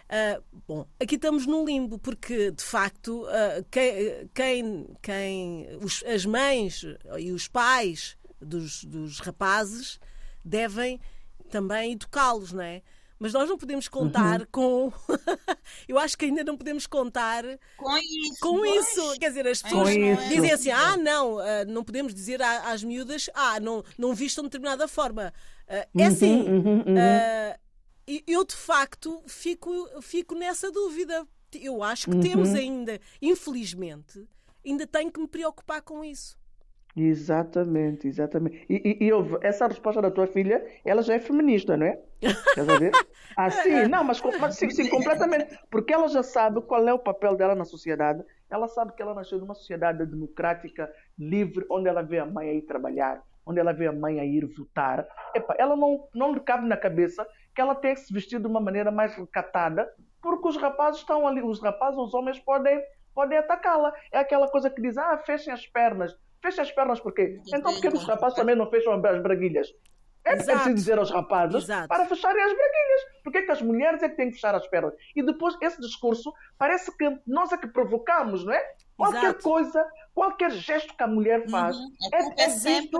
[0.09, 6.25] Uh, bom, aqui estamos num limbo, porque de facto uh, quem, quem, quem os, as
[6.25, 6.83] mães
[7.19, 9.99] e os pais dos, dos rapazes
[10.43, 10.99] devem
[11.49, 12.81] também educá-los, não é?
[13.19, 14.47] Mas nós não podemos contar uhum.
[14.49, 14.93] com.
[15.89, 17.43] eu acho que ainda não podemos contar
[17.75, 18.39] com isso.
[18.39, 19.19] Com isso.
[19.19, 19.89] Quer dizer, as pessoas
[20.29, 24.49] dizem assim: ah, não, uh, não podemos dizer às miúdas, ah, não, não vistam de
[24.51, 25.33] determinada forma.
[25.67, 26.43] Uh, é assim.
[26.43, 27.59] Uhum, uhum, uh,
[28.25, 29.69] eu, de facto, fico,
[30.01, 31.27] fico nessa dúvida.
[31.53, 34.25] Eu acho que temos ainda, infelizmente,
[34.65, 36.38] ainda tenho que me preocupar com isso.
[37.01, 38.65] Exatamente, exatamente.
[38.69, 41.99] E, e, e essa resposta da tua filha, ela já é feminista, não é?
[42.53, 42.91] Quer ver?
[43.37, 45.57] Ah, sim, não, mas, mas sim, sim, completamente.
[45.69, 49.13] Porque ela já sabe qual é o papel dela na sociedade ela sabe que ela
[49.13, 53.71] nasceu numa sociedade democrática, livre, onde ela vê a mãe a ir trabalhar, onde ela
[53.71, 55.07] vê a mãe a ir votar.
[55.35, 58.47] Epa, ela não, não lhe cabe na cabeça que ela tem que se vestir de
[58.47, 59.87] uma maneira mais recatada,
[60.21, 62.81] porque os rapazes estão ali, os rapazes, os homens podem,
[63.13, 63.93] podem atacá-la.
[64.11, 66.17] É aquela coisa que diz, ah, fechem as pernas.
[66.41, 67.39] Fechem as pernas por quê?
[67.47, 69.67] Então por que os rapazes também não fecham as braguilhas?
[70.25, 71.87] É preciso dizer aos rapazes Exato.
[71.87, 73.01] para fecharem as braguilhas.
[73.23, 74.93] Por que as mulheres é que têm que fechar as pernas?
[75.15, 78.63] E depois esse discurso parece que nós é que provocamos, não é?
[78.95, 79.43] Qualquer Exato.
[79.43, 81.91] coisa, qualquer gesto que a mulher faz uhum.
[82.13, 82.99] é, é, é visto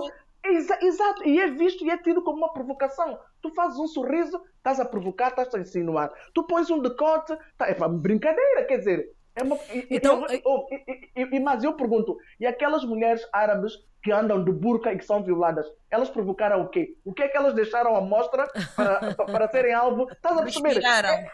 [0.81, 3.19] Exato, e é visto e é tido como uma provocação.
[3.41, 6.11] Tu fazes um sorriso, estás a provocar, estás a insinuar.
[6.33, 9.11] Tu pões um decote, tá, é brincadeira, quer dizer.
[9.35, 9.57] É uma,
[9.89, 14.51] então, e, oh, e, e, mas eu pergunto, e aquelas mulheres árabes que andam de
[14.51, 16.95] burca e que são violadas, elas provocaram o quê?
[17.05, 20.07] O que é que elas deixaram à mostra para, para, para serem alvo?
[20.11, 20.69] Estás a perceber?
[20.69, 21.09] Respiraram.
[21.09, 21.31] É,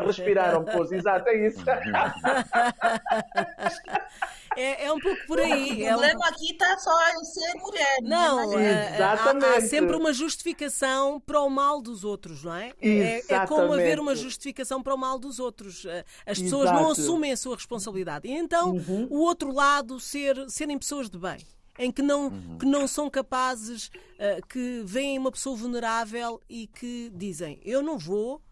[0.00, 1.64] respiraram, pois, exato, é isso.
[4.58, 5.72] É, é um pouco por aí.
[5.72, 6.24] O problema é um...
[6.24, 7.98] aqui está só em ser mulher.
[8.02, 9.46] Não, não é, Exatamente.
[9.46, 12.72] Há, há, sempre uma justificação para o mal dos outros, não é?
[12.80, 15.86] É, é, como haver uma justificação para o mal dos outros.
[16.26, 16.82] As pessoas Exato.
[16.82, 18.26] não assumem a sua responsabilidade.
[18.26, 19.06] E então uhum.
[19.10, 21.38] o outro lado ser, serem pessoas de bem
[21.78, 22.58] em que não, uhum.
[22.58, 27.96] que não são capazes, uh, que veem uma pessoa vulnerável e que dizem: Eu não
[27.96, 28.42] vou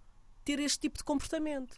[0.44, 1.76] ter este tipo de comportamento.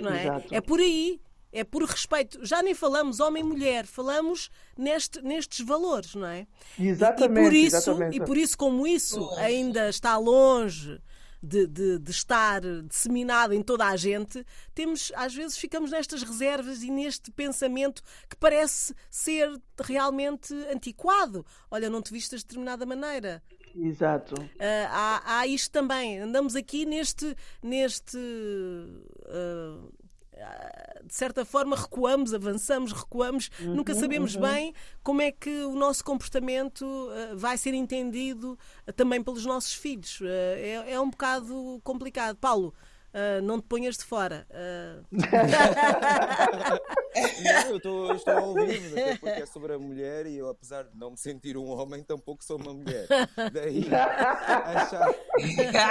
[0.00, 0.22] Não é?
[0.22, 0.54] Exato.
[0.54, 1.20] é por aí.
[1.52, 2.44] É por respeito.
[2.44, 6.46] Já nem falamos homem-mulher, falamos neste, nestes valores, não é?
[6.78, 7.40] Exatamente.
[7.40, 8.16] E, por isso, exatamente.
[8.16, 11.00] e por isso, como isso ainda está longe
[11.42, 16.82] de, de, de, estar disseminado em toda a gente, temos, às vezes ficamos nestas reservas
[16.82, 19.48] e neste pensamento que parece ser
[19.80, 21.46] realmente antiquado.
[21.70, 23.42] Olha, não te vistas de determinada maneira.
[23.74, 24.40] Exato.
[24.40, 26.18] Uh, há, há isto também.
[26.18, 27.36] Andamos aqui neste.
[27.62, 29.92] neste uh,
[31.06, 34.42] de certa forma recuamos, avançamos, recuamos, uhum, nunca sabemos uhum.
[34.42, 39.72] bem como é que o nosso comportamento uh, vai ser entendido uh, também pelos nossos
[39.72, 40.20] filhos.
[40.20, 42.36] Uh, é, é, um bocado complicado.
[42.36, 42.74] Paulo,
[43.16, 44.46] Uh, não te ponhas de fora.
[44.50, 45.02] Uh...
[47.42, 50.82] não, eu tô, estou a ouvir, até porque é sobre a mulher e eu, apesar
[50.82, 53.06] de não me sentir um homem, tampouco sou uma mulher.
[53.54, 55.14] Daí achar,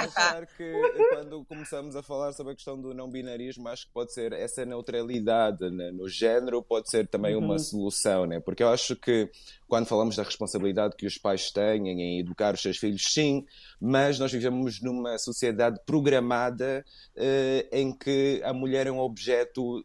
[0.04, 0.72] achar que
[1.10, 4.64] quando começamos a falar sobre a questão do não binarismo, acho que pode ser essa
[4.64, 7.44] neutralidade né, no género, pode ser também uhum.
[7.44, 8.38] uma solução, né?
[8.38, 9.28] porque eu acho que
[9.68, 13.44] quando falamos da responsabilidade que os pais têm em educar os seus filhos, sim,
[13.80, 16.84] mas nós vivemos numa sociedade programada
[17.16, 19.84] uh, em que a mulher é um objeto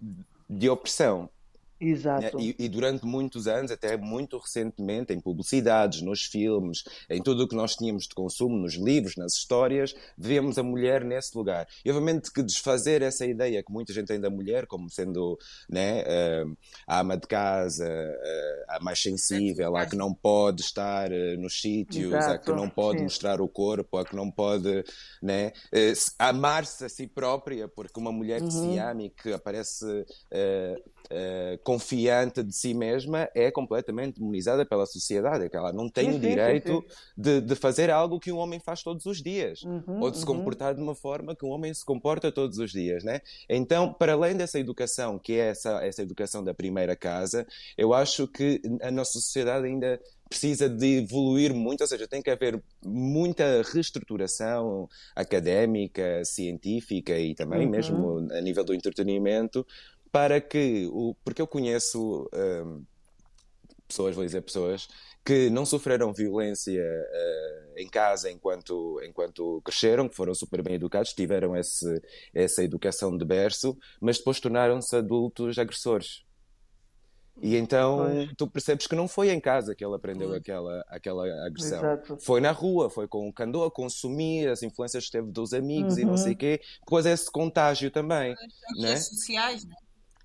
[0.50, 1.30] de opressão.
[1.82, 2.40] Exato.
[2.40, 7.48] E, e, durante muitos anos, até muito recentemente, em publicidades, nos filmes, em tudo o
[7.48, 11.68] que nós tínhamos de consumo, nos livros, nas histórias, vemos a mulher nesse lugar.
[11.84, 16.04] E obviamente que desfazer essa ideia que muita gente tem da mulher como sendo né,
[16.04, 21.40] uh, a ama de casa, uh, a mais sensível, a que não pode estar uh,
[21.40, 22.30] nos sítios, Exato.
[22.30, 23.06] a que não pode Sim.
[23.06, 24.84] mostrar o corpo, a que não pode
[25.20, 25.52] né,
[26.20, 28.74] amar-se a si própria, porque uma mulher que uhum.
[28.74, 35.46] se ama e que aparece uh, confiante de si mesma é completamente demonizada pela sociedade,
[35.46, 38.30] é que ela não tem sim, o direito sim, sim, de, de, fazer algo que
[38.30, 40.36] um homem faz todos os dias, uhum, ou de se uhum.
[40.36, 43.22] comportar de uma forma que um homem se comporta todos os dias, né?
[43.48, 48.28] Então, para além dessa educação, que é essa, essa educação da primeira casa, eu acho
[48.28, 53.62] que a nossa sociedade ainda precisa de evoluir muito, ou seja, tem que haver muita
[53.74, 57.70] reestruturação académica, científica e também uhum.
[57.70, 59.66] mesmo a nível do entretenimento
[60.12, 61.16] para que o.
[61.24, 62.84] Porque eu conheço um,
[63.88, 64.88] pessoas, vou dizer pessoas,
[65.24, 71.14] que não sofreram violência uh, em casa enquanto, enquanto cresceram, que foram super bem educados,
[71.14, 72.02] tiveram esse,
[72.34, 76.24] essa educação de berço, mas depois tornaram-se adultos agressores.
[77.42, 81.80] E então tu percebes que não foi em casa que ele aprendeu aquela, aquela agressão.
[81.80, 82.18] Exato.
[82.20, 85.54] Foi na rua, foi com o que andou a consumir, as influências que teve dos
[85.54, 86.02] amigos uhum.
[86.02, 86.62] e não sei o quê.
[86.82, 88.34] Depois esse contágio também.
[88.34, 88.96] As né?
[88.98, 89.76] sociais, né?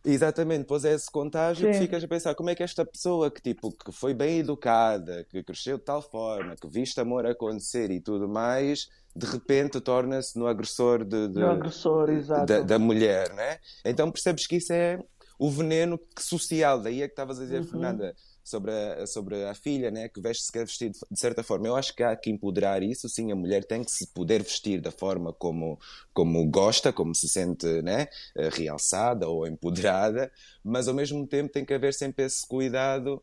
[0.08, 1.72] Exatamente, depois é esse contágio Sim.
[1.72, 5.26] que ficas a pensar como é que esta pessoa que tipo que foi bem educada,
[5.28, 10.38] que cresceu de tal forma, que viste amor acontecer e tudo mais, de repente torna-se
[10.38, 12.08] no agressor de, de no agressor,
[12.46, 13.58] da, da, mulher, né?
[13.84, 15.02] Então percebes que isso é
[15.38, 17.66] o veneno social, daí é que estavas a dizer, uhum.
[17.66, 18.14] Fernanda,
[18.46, 21.66] sobre a, sobre a filha, né, que veste-se quer vestir de, de, certa forma.
[21.66, 24.80] Eu acho que há que empoderar isso, sim, a mulher tem que se poder vestir
[24.80, 25.80] da forma como,
[26.14, 28.06] como gosta, como se sente né,
[28.36, 30.30] eh, realçada ou empoderada,
[30.62, 33.20] mas ao mesmo tempo tem que haver sempre esse cuidado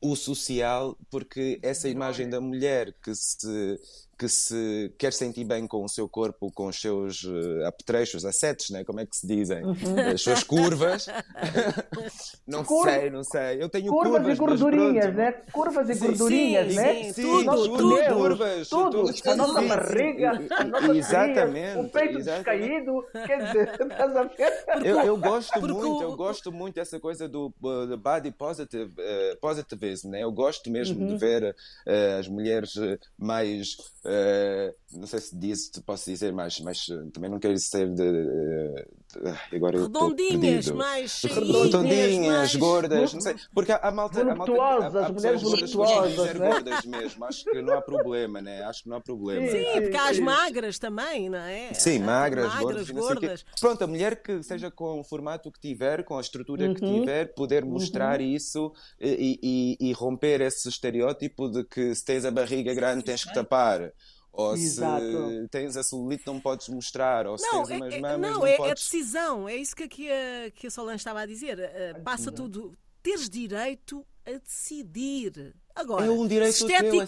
[0.00, 3.76] o social, porque essa imagem da mulher que se
[4.18, 8.68] que se quer sentir bem com o seu corpo, com os seus uh, apetrechos, assetos,
[8.70, 8.82] né?
[8.82, 9.64] como é que se dizem?
[9.64, 9.74] Uhum.
[10.12, 11.06] As suas curvas.
[12.44, 12.84] não Cur...
[12.84, 13.62] sei, não sei.
[13.62, 15.32] Eu tenho curvas, curvas e gordurinhas, né?
[15.52, 17.12] Curvas e sim, gordurinhas, sim, né?
[17.12, 18.14] Sim, tudo, tudo, tudo.
[18.14, 19.04] Curvas, tudo.
[19.04, 19.30] tudo.
[19.30, 24.52] A nossa barriga, a nossa exatamente, o peito descaído, quer dizer, estás a ver?
[24.84, 30.10] Eu, eu gosto muito, eu gosto muito dessa coisa do, do body positive, uh, positivism,
[30.10, 30.24] né?
[30.24, 31.06] Eu gosto mesmo uhum.
[31.06, 32.74] de ver uh, as mulheres
[33.16, 33.76] mais
[34.08, 38.86] Uh, não sei se diz, posso dizer, mas, mas também não quero ser de.
[39.50, 42.56] De agora redondinhas, mais redondinhas, mais...
[42.56, 43.36] gordas, não sei.
[43.54, 44.22] Porque a malta.
[44.22, 46.34] Malta há, há mulheres voluptuosas.
[46.34, 46.48] né?
[46.50, 48.62] gordas mesmo, acho que não há problema, né?
[48.64, 49.46] Acho que não há problema.
[49.46, 51.72] Sim, sim porque há as magras também, não é?
[51.72, 52.90] Sim, magras, magras gordas.
[52.90, 53.44] gordas.
[53.58, 56.74] Pronto, a mulher que seja com o formato que tiver, com a estrutura uhum.
[56.74, 58.26] que tiver, poder mostrar uhum.
[58.26, 63.24] isso e, e, e romper esse estereótipo de que se tens a barriga grande tens
[63.24, 63.92] que tapar.
[64.38, 65.04] Ou Exato.
[65.04, 68.38] se tens a celulite não podes mostrar, ou se não, tens umas é, mamas não,
[68.38, 68.70] não é, podes...
[68.70, 71.58] é decisão, é isso que aqui a, que a Solange estava a dizer.
[71.58, 72.72] Uh, passa tudo,
[73.02, 75.56] teres direito a decidir.
[75.74, 77.06] Agora, é um direito esteticamente,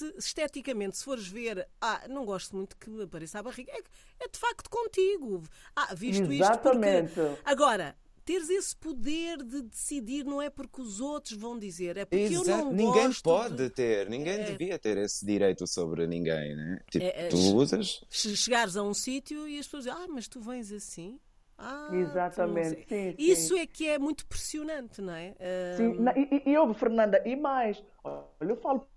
[0.00, 0.18] teu, é sempre...
[0.18, 3.80] esteticamente, se fores ver, ah, não gosto muito que apareça a barriga, é,
[4.24, 5.44] é de facto contigo.
[5.76, 7.06] Ah, visto Exatamente.
[7.06, 7.40] isto porque...
[7.44, 12.22] Agora, teres esse poder de decidir não é porque os outros vão dizer, é porque
[12.24, 12.50] Exato.
[12.50, 13.70] eu não Ninguém pode de...
[13.70, 14.44] ter, ninguém é...
[14.44, 16.80] devia ter esse direito sobre ninguém, né?
[16.90, 18.04] Tipo, é, é, tu usas.
[18.10, 21.18] Chegares a um sítio e as pessoas dizem, ah, mas tu vens assim.
[21.56, 22.86] Ah, Exatamente.
[22.88, 23.60] Sim, Isso sim.
[23.60, 25.34] é que é muito pressionante, não é?
[25.76, 26.08] Sim, um...
[26.10, 28.88] e, e, e Fernanda, e mais, olha, eu falo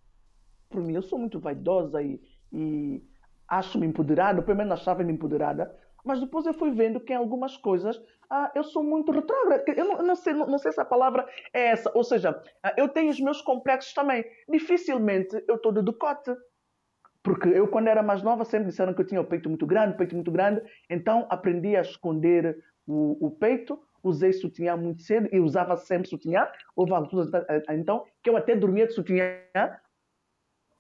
[0.70, 2.20] por mim, eu sou muito vaidosa e,
[2.52, 3.02] e
[3.48, 8.00] acho-me empoderada, pelo menos achava-me empoderada, mas depois eu fui vendo que em algumas coisas
[8.30, 9.64] ah, eu sou muito retrógrada.
[9.76, 11.92] Eu não, não, sei, não, não, sei se a palavra é essa.
[11.94, 14.26] Ou seja, ah, eu tenho os meus complexos também.
[14.50, 16.36] Dificilmente eu estou de decote.
[17.24, 19.98] Porque eu, quando era mais nova, sempre disseram que eu tinha o peito muito grande,
[19.98, 20.62] peito muito grande.
[20.90, 23.82] Então aprendi a esconder o, o peito.
[24.04, 26.48] Usei sutiã muito cedo e usava sempre sutiã.
[26.76, 27.30] Houve alturas,
[27.70, 29.42] então, que eu até dormia de sutiã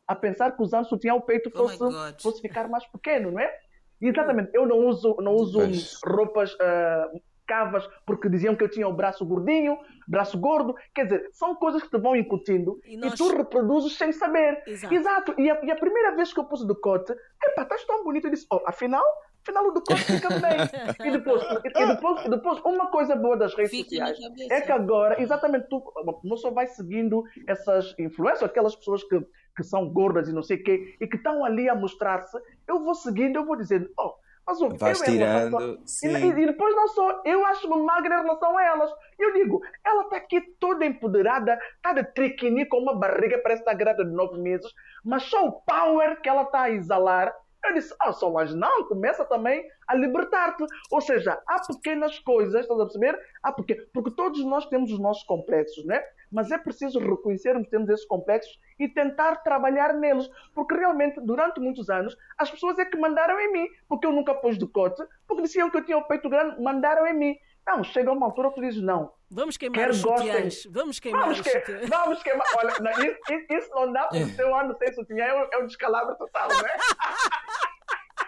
[0.08, 3.40] a pensar que usando sutiã o peito oh fosse, oh fosse ficar mais pequeno, não
[3.40, 3.54] é?
[4.00, 5.60] Exatamente, eu não uso, não uso
[6.06, 10.76] roupas uh, cavas porque diziam que eu tinha o braço gordinho, braço gordo.
[10.94, 13.14] Quer dizer, são coisas que te vão incutindo e, nós...
[13.14, 14.62] e tu reproduzes sem saber.
[14.68, 14.94] Exato.
[14.94, 15.36] Exato.
[15.38, 18.26] E, a, e, a, primeira vez que eu pus o decote, epá, estás tão bonito.
[18.26, 19.04] Eu disse, oh, afinal,
[19.42, 21.08] afinal o decote fica bem.
[21.08, 24.18] e, depois, e, depois, depois, uma coisa boa das redes Fique sociais
[24.52, 25.82] é que agora, exatamente, tu
[26.24, 29.20] não só vai seguindo essas influências, aquelas pessoas que,
[29.56, 32.84] que são gordas e não sei o quê, e que estão ali a mostrar-se, eu
[32.84, 34.14] vou seguindo, eu vou dizendo, oh,
[34.48, 35.78] mas o Vais tirando.
[36.02, 38.90] E, e, depois não sou, eu acho-me magra em relação a elas.
[39.20, 43.74] Eu digo, ela está aqui toda empoderada, está de triquini com uma barriga, parece estar
[43.74, 44.72] grávida de nove meses,
[45.04, 47.36] mas só o power que ela está a exalar.
[47.66, 50.64] Eu disse, ah, Solange, não, começa também a libertar-te.
[50.92, 53.20] Ou seja, há pequenas coisas, estás a perceber?
[53.44, 56.02] Há porque, porque todos nós temos os nossos complexos, né?
[56.32, 60.30] Mas é preciso reconhecermos que temos esses complexos e tentar trabalhar neles.
[60.54, 63.68] Porque realmente, durante muitos anos, as pessoas é que mandaram em mim.
[63.88, 67.14] Porque eu nunca pus decote, porque diziam que eu tinha o peito grande, mandaram em
[67.14, 67.38] mim.
[67.68, 69.12] Não, chega uma altura que tu dizes não.
[69.30, 70.66] Vamos queimar os sutiãs.
[70.72, 71.90] Vamos queimar vamos os sutiãs.
[71.90, 72.48] Vamos queimar.
[72.56, 76.16] Olha, não, isso, isso, não dá porque eu ando sem sutiã, é, é um descalabro
[76.16, 76.78] total, não é?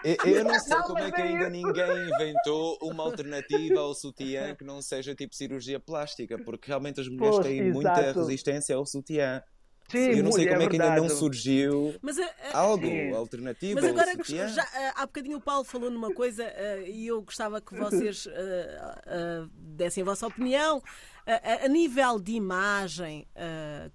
[0.04, 4.80] Eu não sei como é que ainda ninguém inventou uma alternativa ao sutiã que não
[4.80, 7.74] seja tipo cirurgia plástica, porque realmente as mulheres Poxa, têm exato.
[7.74, 9.42] muita resistência ao sutiã.
[9.90, 13.12] Sim, eu não sei como é, é que ainda não surgiu mas, uh, algo sim.
[13.12, 13.74] alternativo.
[13.74, 17.60] Mas agora, já, uh, há bocadinho o Paulo falou numa coisa uh, e eu gostava
[17.60, 18.28] que vocês
[19.56, 20.80] dessem a vossa opinião.
[21.26, 23.26] A, a, nível de imagem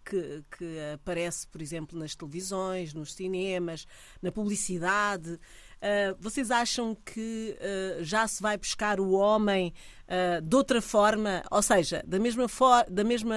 [0.05, 3.85] que, que aparece, por exemplo, nas televisões, nos cinemas,
[4.21, 5.37] na publicidade,
[5.75, 9.73] Uh, vocês acham que uh, já se vai buscar o homem
[10.07, 12.47] uh, de outra forma, ou seja, da mesma,
[12.89, 13.35] da mesma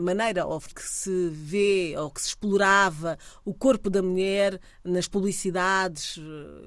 [0.00, 6.18] maneira ou que se vê ou que se explorava o corpo da mulher nas publicidades,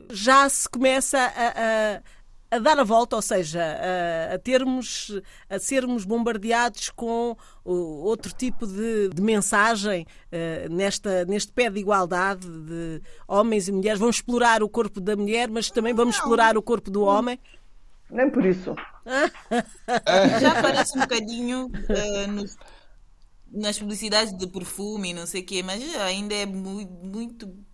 [0.10, 2.02] já se começa a, a
[2.50, 8.66] a dar a volta, ou seja, a, a, termos, a sermos bombardeados com outro tipo
[8.68, 14.00] de, de mensagem uh, nesta, neste pé de igualdade de homens e mulheres.
[14.00, 17.40] Vamos explorar o corpo da mulher, mas também vamos explorar o corpo do homem.
[18.10, 18.76] Nem por isso.
[20.40, 22.56] Já parece um bocadinho uh, nos,
[23.52, 27.66] nas publicidades de perfume e não sei o quê, mas ainda é muito, muito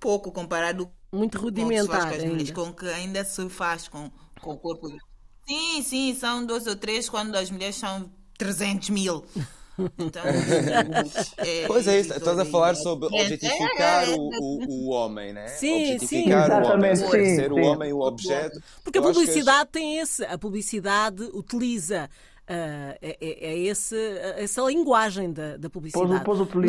[0.00, 4.88] pouco comparado muito rudimentar com, mulheres, com que ainda se faz com, com o corpo.
[5.46, 9.24] Sim, sim, são dois ou três quando as mulheres são 300 mil.
[9.98, 10.22] Então,
[11.38, 12.12] é, pois é, isso.
[12.12, 15.48] estás a falar sobre objetificar o, o, o homem, né?
[15.48, 16.70] Sim, objetificar sim.
[16.70, 17.60] o homem, sim, ser sim.
[17.60, 18.62] o homem o objeto.
[18.84, 22.08] Porque a Eu publicidade tem esse, a publicidade utiliza
[22.46, 23.96] é, é- é esse,
[24.36, 26.06] essa linguagem da, da publicidade.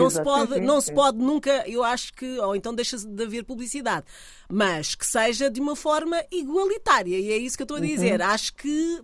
[0.04, 0.94] Não se pode, sim, sim, não se sim.
[0.94, 4.06] pode nunca, eu acho que, ou então deixa de haver publicidade,
[4.50, 8.20] mas que seja de uma forma igualitária, e é isso que eu estou a dizer.
[8.22, 8.28] Uhum.
[8.28, 9.04] Acho que ah,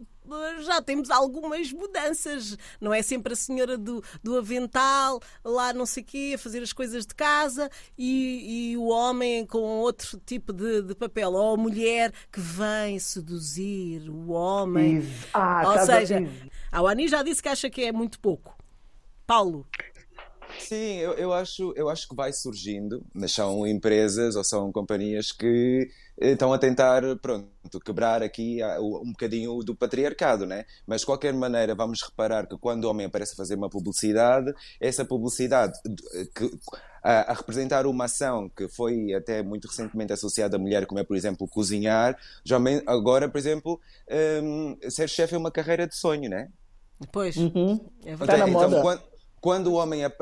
[0.61, 2.57] já temos algumas mudanças.
[2.79, 6.73] Não é sempre a senhora do, do avental, lá não sei quê, a fazer as
[6.73, 11.33] coisas de casa e, e o homem com outro tipo de, de papel.
[11.33, 15.07] Ou a mulher que vem seduzir o homem.
[15.33, 16.19] Ah, Ou seja,
[16.71, 18.57] a Wani já disse que acha que é muito pouco.
[19.25, 19.65] Paulo,
[20.57, 25.31] Sim, eu, eu, acho, eu acho que vai surgindo, mas são empresas ou são companhias
[25.31, 25.89] que
[26.19, 27.49] eh, estão a tentar, pronto,
[27.83, 30.65] quebrar aqui ah, um bocadinho do patriarcado, né?
[30.85, 34.53] Mas de qualquer maneira, vamos reparar que quando o homem aparece a fazer uma publicidade,
[34.79, 35.77] essa publicidade
[36.13, 36.51] eh, que,
[37.03, 41.03] a, a representar uma ação que foi até muito recentemente associada à mulher, como é,
[41.03, 43.79] por exemplo, cozinhar, já agora, por exemplo,
[44.43, 46.49] hum, ser chefe é uma carreira de sonho, né?
[47.11, 47.79] pois, Uhum.
[48.05, 48.39] é Tá verdade.
[48.41, 48.81] na então, moda.
[48.81, 49.10] quando,
[49.41, 50.21] quando o homem ap-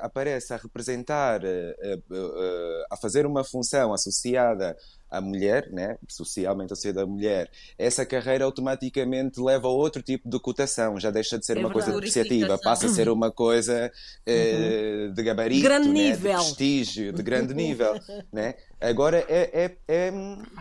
[0.00, 4.74] aparece a representar, eh, eh, eh, a fazer uma função associada
[5.10, 10.40] à mulher, né, socialmente associada à mulher, essa carreira automaticamente leva a outro tipo de
[10.40, 12.06] cotação, já deixa de ser É uma coisa verdade.
[12.06, 12.72] depreciativa, Glorificação.
[12.72, 13.92] passa a ser uma coisa
[14.26, 16.38] eh, de gabarito, Grande né, nível.
[16.38, 17.92] de prestígio, de grande nível.
[18.32, 18.54] né?
[18.82, 20.12] Agora é, é, é,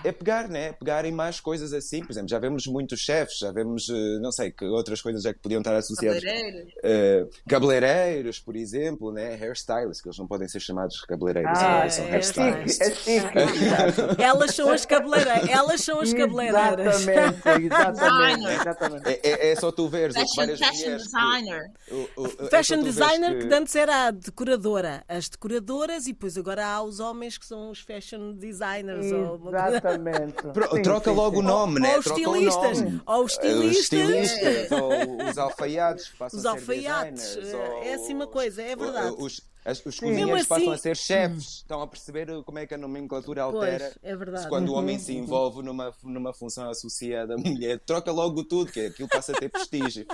[0.05, 0.73] é pegar, né?
[0.73, 4.31] pegar em mais coisas assim, por exemplo, já vemos muitos chefes, já vemos, eh, não
[4.31, 6.71] sei, que outras coisas é que podiam estar associadas Cabeleireiros.
[6.83, 9.35] Uh, cabeleireiros, por exemplo, né?
[9.35, 12.79] hairstylists, que eles não podem ser chamados cabeleireiros, Ah, é, são é, hairstylists.
[12.81, 14.21] É chique.
[14.21, 15.49] Elas são as cabeleireiras.
[15.49, 17.07] Elas são as cabeleireiras.
[17.07, 18.61] Exatamente, exatamente.
[18.61, 19.07] Exatamente.
[19.09, 21.71] É, é- é só tu veres o Fashion, várias fashion designer.
[21.91, 23.53] o- o- é só Fashion designer que- que...
[23.53, 25.03] antes era a decoradora.
[25.07, 29.11] As decoradoras e depois agora há os homens que são os fashion designers.
[29.11, 30.33] ou uma coisa- Exatamente.
[30.53, 31.41] Pro- Sim, troca sim, logo sim.
[31.41, 31.93] o nome, né?
[31.93, 32.81] Ou os Troca o estilistas.
[32.81, 33.01] nome.
[33.05, 33.79] Ou os Os estilistas.
[33.79, 38.25] estilistas, ou os alfaiates que passam Os a ser alfaiates, designers, é- ou assim uma
[38.25, 39.15] os- coisa, é verdade.
[39.19, 42.73] Os, as- os cozinheiros passam a assim- ser chefes, estão a perceber como é que
[42.73, 43.91] a nomenclatura altera.
[43.93, 44.49] Pois, é verdade.
[44.49, 48.87] Quando o homem se envolve numa, numa função associada à mulher, troca logo tudo, que
[48.87, 50.05] aquilo passa a ter prestígio.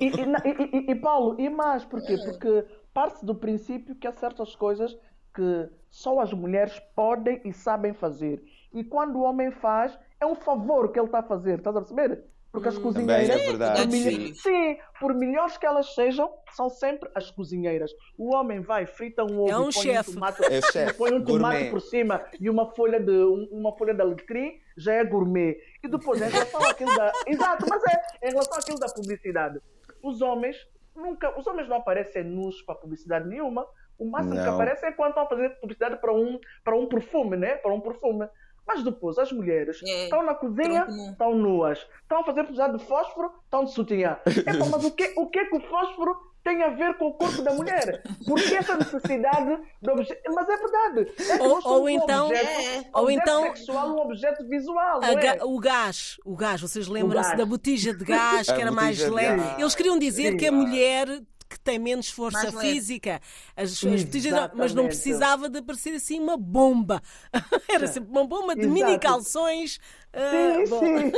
[0.00, 2.16] E, e- e- e, Paulo, e mais, porquê?
[2.24, 4.96] Porque parte do princípio que há certas coisas
[5.34, 8.42] que só as mulheres podem e sabem fazer.
[8.72, 11.80] E quando o homem faz, é um favor que ele está a fazer, estás a
[11.80, 12.24] perceber?
[12.52, 14.34] Porque as Também cozinheiras, é verdade, por milho- sim.
[14.34, 17.92] sim, por melhores que elas sejam, são sempre as cozinheiras.
[18.18, 20.10] O homem vai, frita um ovo, É um e põe chefe.
[20.10, 23.48] um tomate, É o chefe, põe um tomate por cima e uma folha de um-
[23.52, 25.58] uma folha de alecrim, já é gourmet.
[25.82, 27.12] E depois, em relação àquilo da.
[27.26, 29.60] Exato, mas é, em relação àquilo da publicidade.
[30.02, 30.56] Os homens
[30.96, 31.38] nunca.
[31.38, 33.64] Os homens não aparecem nus para publicidade nenhuma.
[34.00, 34.54] O máximo que Não.
[34.54, 37.56] aparece é quando estão a fazer publicidade para um, para um perfume, né?
[37.56, 38.26] Para um perfume.
[38.66, 41.78] Mas depois, as mulheres É, estão na cozinha, estão nuas.
[42.02, 44.16] Estão a fazer publicidade de fósforo, estão de sutiã.
[44.26, 47.12] Epa, mas o que, o que é que o fósforo tem a ver com o
[47.14, 48.02] corpo da mulher?
[48.26, 50.22] Por que essa necessidade de objeto?
[50.34, 51.12] Mas é verdade.
[51.30, 52.84] É que Ou- ou um então- objeto, É, é.
[52.94, 55.44] Ou objeto então- sexual, um objeto visual, A não ga- é?
[55.44, 59.42] o gás, o gás, vocês lembram-se da botija de gás, A que era mais leve.
[59.60, 60.36] Eles queriam dizer Sim.
[60.38, 61.06] que a mulher
[61.50, 63.20] que tem menos força física,
[63.56, 67.02] as, as mas não precisava de parecer assim uma bomba.
[67.68, 68.74] Era sempre uma bomba de Exato.
[68.74, 69.80] mini calções.
[70.12, 70.78] ah, Sim, bom.
[70.78, 71.12] sim.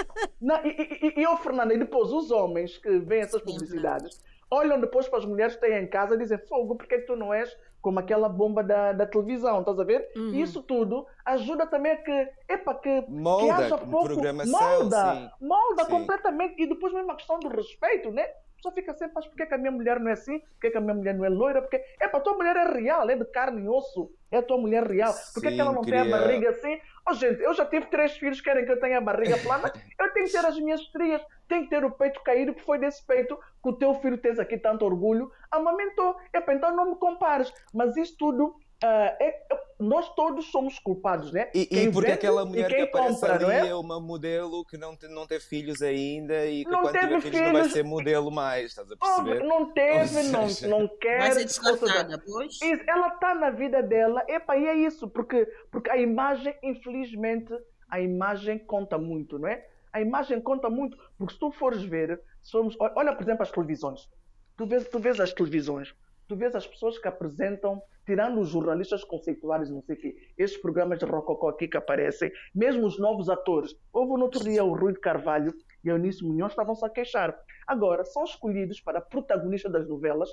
[0.40, 4.18] Não, e, e, e, e, oh, Fernanda, e depois os homens que veem essas publicidades
[4.50, 7.14] olham depois para as mulheres que têm em casa e dizem: Fogo, por que tu
[7.14, 7.54] não és
[7.84, 9.60] como aquela bomba da, da televisão?
[9.60, 10.08] Estás a ver?
[10.16, 10.30] Uhum.
[10.32, 14.04] E isso tudo ajuda também a que, epa, que, que Molda, haja pouco.
[14.06, 15.30] programação, molda, sim.
[15.46, 15.90] molda Sim.
[15.90, 16.62] completamente.
[16.62, 18.22] E depois mesmo a questão do respeito, né?
[18.22, 20.38] A pessoa fica sempre, mas por que, que a minha mulher não é assim?
[20.38, 21.60] Por que, que a minha mulher não é loira?
[21.60, 24.10] Porque, epa, a tua mulher é real, é de carne e osso.
[24.32, 25.12] É a tua mulher real.
[25.34, 26.78] Por que, que ela não tem a queria- barriga assim?
[27.06, 29.70] Oh, gente, eu já tive três filhos, querem que eu tenha a barriga plana.
[29.98, 32.78] Eu tenho que ter as minhas estrias, tenho que ter o peito caído, porque foi
[32.78, 36.16] desse peito que o teu filho tens aqui tanto orgulho, amamentou.
[36.32, 37.52] Epa, então não me compares.
[37.74, 39.44] Mas isso tudo, ah, é-
[39.80, 41.50] nós todos somos culpados, né?
[41.52, 43.68] E, e Quem porque vende aquela e mulher que aparece compra, ali é?
[43.70, 43.74] é?
[43.74, 47.20] uma modelo que não, te- não teve filhos ainda e que Não quando tiver teve
[47.22, 47.72] filhos, não vai filhos.
[47.72, 49.44] ser modelo mais, estás a Oh, perceber?
[49.44, 51.18] não teve, não, não quer.
[51.18, 52.54] Vai ser descartada, pois.
[52.62, 57.52] Isso, ela está na vida dela, epa, e é isso, porque, porque a imagem, infelizmente,
[57.90, 59.66] a imagem conta muito, não é?
[59.92, 64.08] A imagem conta muito, porque se tu fores ver, somos, olha, por exemplo, as televisões.
[64.56, 65.94] Tu vês, tu vês as televisões.
[66.28, 70.60] tu vês as pessoas que apresentam, tirando os jornalistas conceituados, não sei o quê, estes
[70.60, 73.74] programas de rococó aqui que aparecem, mesmo os novos atores.
[73.92, 77.38] Houve no outro dia o Rui de Carvalho e a Eunice Munhoz estavam-se a queixar.
[77.66, 80.28] Agora, são escolhidos para protagonista das novelas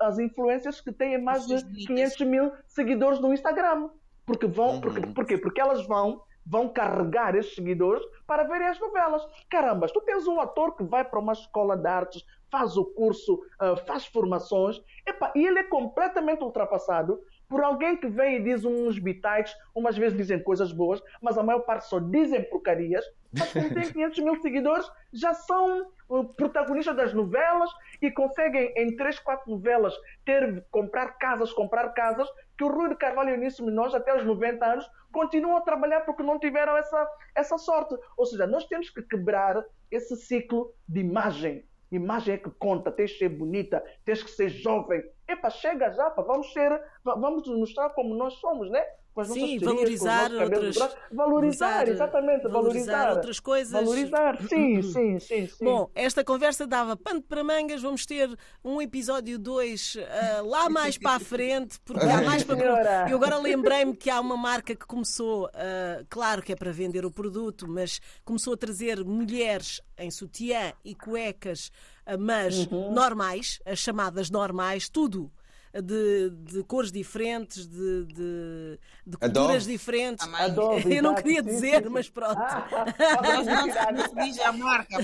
[0.00, 3.90] as influências que têm mais de 500 mil seguidores no Instagram.
[4.24, 5.14] Porque vão, porque, uhum.
[5.14, 9.22] porque, porque elas vão vão carregar esses seguidores para verem as novelas.
[9.50, 13.34] Caramba, tu tens um ator que vai para uma escola de artes, faz o curso,
[13.34, 18.64] uh, faz formações, epa, e ele é completamente ultrapassado por alguém que vem e diz
[18.64, 23.52] uns bitites, umas vezes dizem coisas boas, mas a maior parte só dizem porcarias, mas
[23.52, 27.70] como tem 500 mil seguidores, já são uh, protagonistas das novelas
[28.02, 29.94] e conseguem em 3, 4 novelas
[30.24, 34.14] ter, comprar casas, comprar casas, que o Rui de Carvalho e o Início Menor, até
[34.14, 37.94] os 90 anos, continuam a trabalhar porque não tiveram essa, essa sorte.
[38.16, 41.64] Ou seja, nós temos que quebrar esse ciclo de imagem.
[41.90, 45.02] Imagem é que conta, tens que ser bonita, tens que ser jovem.
[45.26, 48.84] Epa, chega já, vamos ser, vamos nos mostrar como nós somos, né?
[49.18, 50.76] Com as Sim, valorizar outras...
[51.12, 53.10] Valorizar, exatamente, valorizar, valorizar.
[53.16, 53.72] outras coisas.
[53.72, 55.64] Valorizar, sim, sim, sim, sim.
[55.64, 58.30] Bom, esta conversa dava pano para mangas, vamos ter
[58.64, 63.08] um episódio 2 uh, ah, lá mais para a frente, porque há mais para...
[63.10, 67.04] Eu agora lembrei-me que há uma marca que começou, uh, claro que é para vender
[67.04, 71.72] o produto, mas começou a trazer mulheres em sutiã e cuecas,
[72.06, 72.92] uh, mas uhum.
[72.92, 75.30] normais, as chamadas normais, tudo
[75.74, 80.26] de, de cores diferentes, de, de, de culturas diferentes.
[80.34, 82.40] Adobe, Eu não queria dizer, mas pronto.
[83.94, 84.96] não se diz a marca,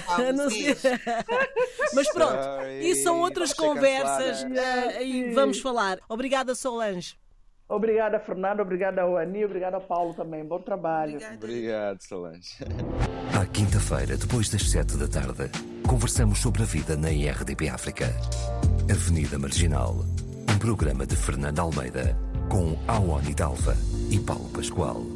[1.95, 5.99] Mas pronto, isso são outras conversas uh, e vamos falar.
[6.09, 7.17] Obrigada, Solange.
[7.69, 8.61] Obrigada, Fernando.
[8.61, 9.45] Obrigada, Ani.
[9.45, 10.45] Obrigada, Paulo também.
[10.45, 11.15] Bom trabalho.
[11.15, 11.37] Obrigada.
[11.37, 12.59] Obrigado, Solange.
[13.41, 15.51] À quinta-feira, depois das sete da tarde,
[15.89, 18.07] conversamos sobre a vida na IRDP África.
[18.91, 20.05] Avenida Marginal
[20.55, 22.17] um programa de Fernando Almeida
[22.49, 23.77] com Awani Dalva
[24.11, 25.14] e Paulo Pascoal.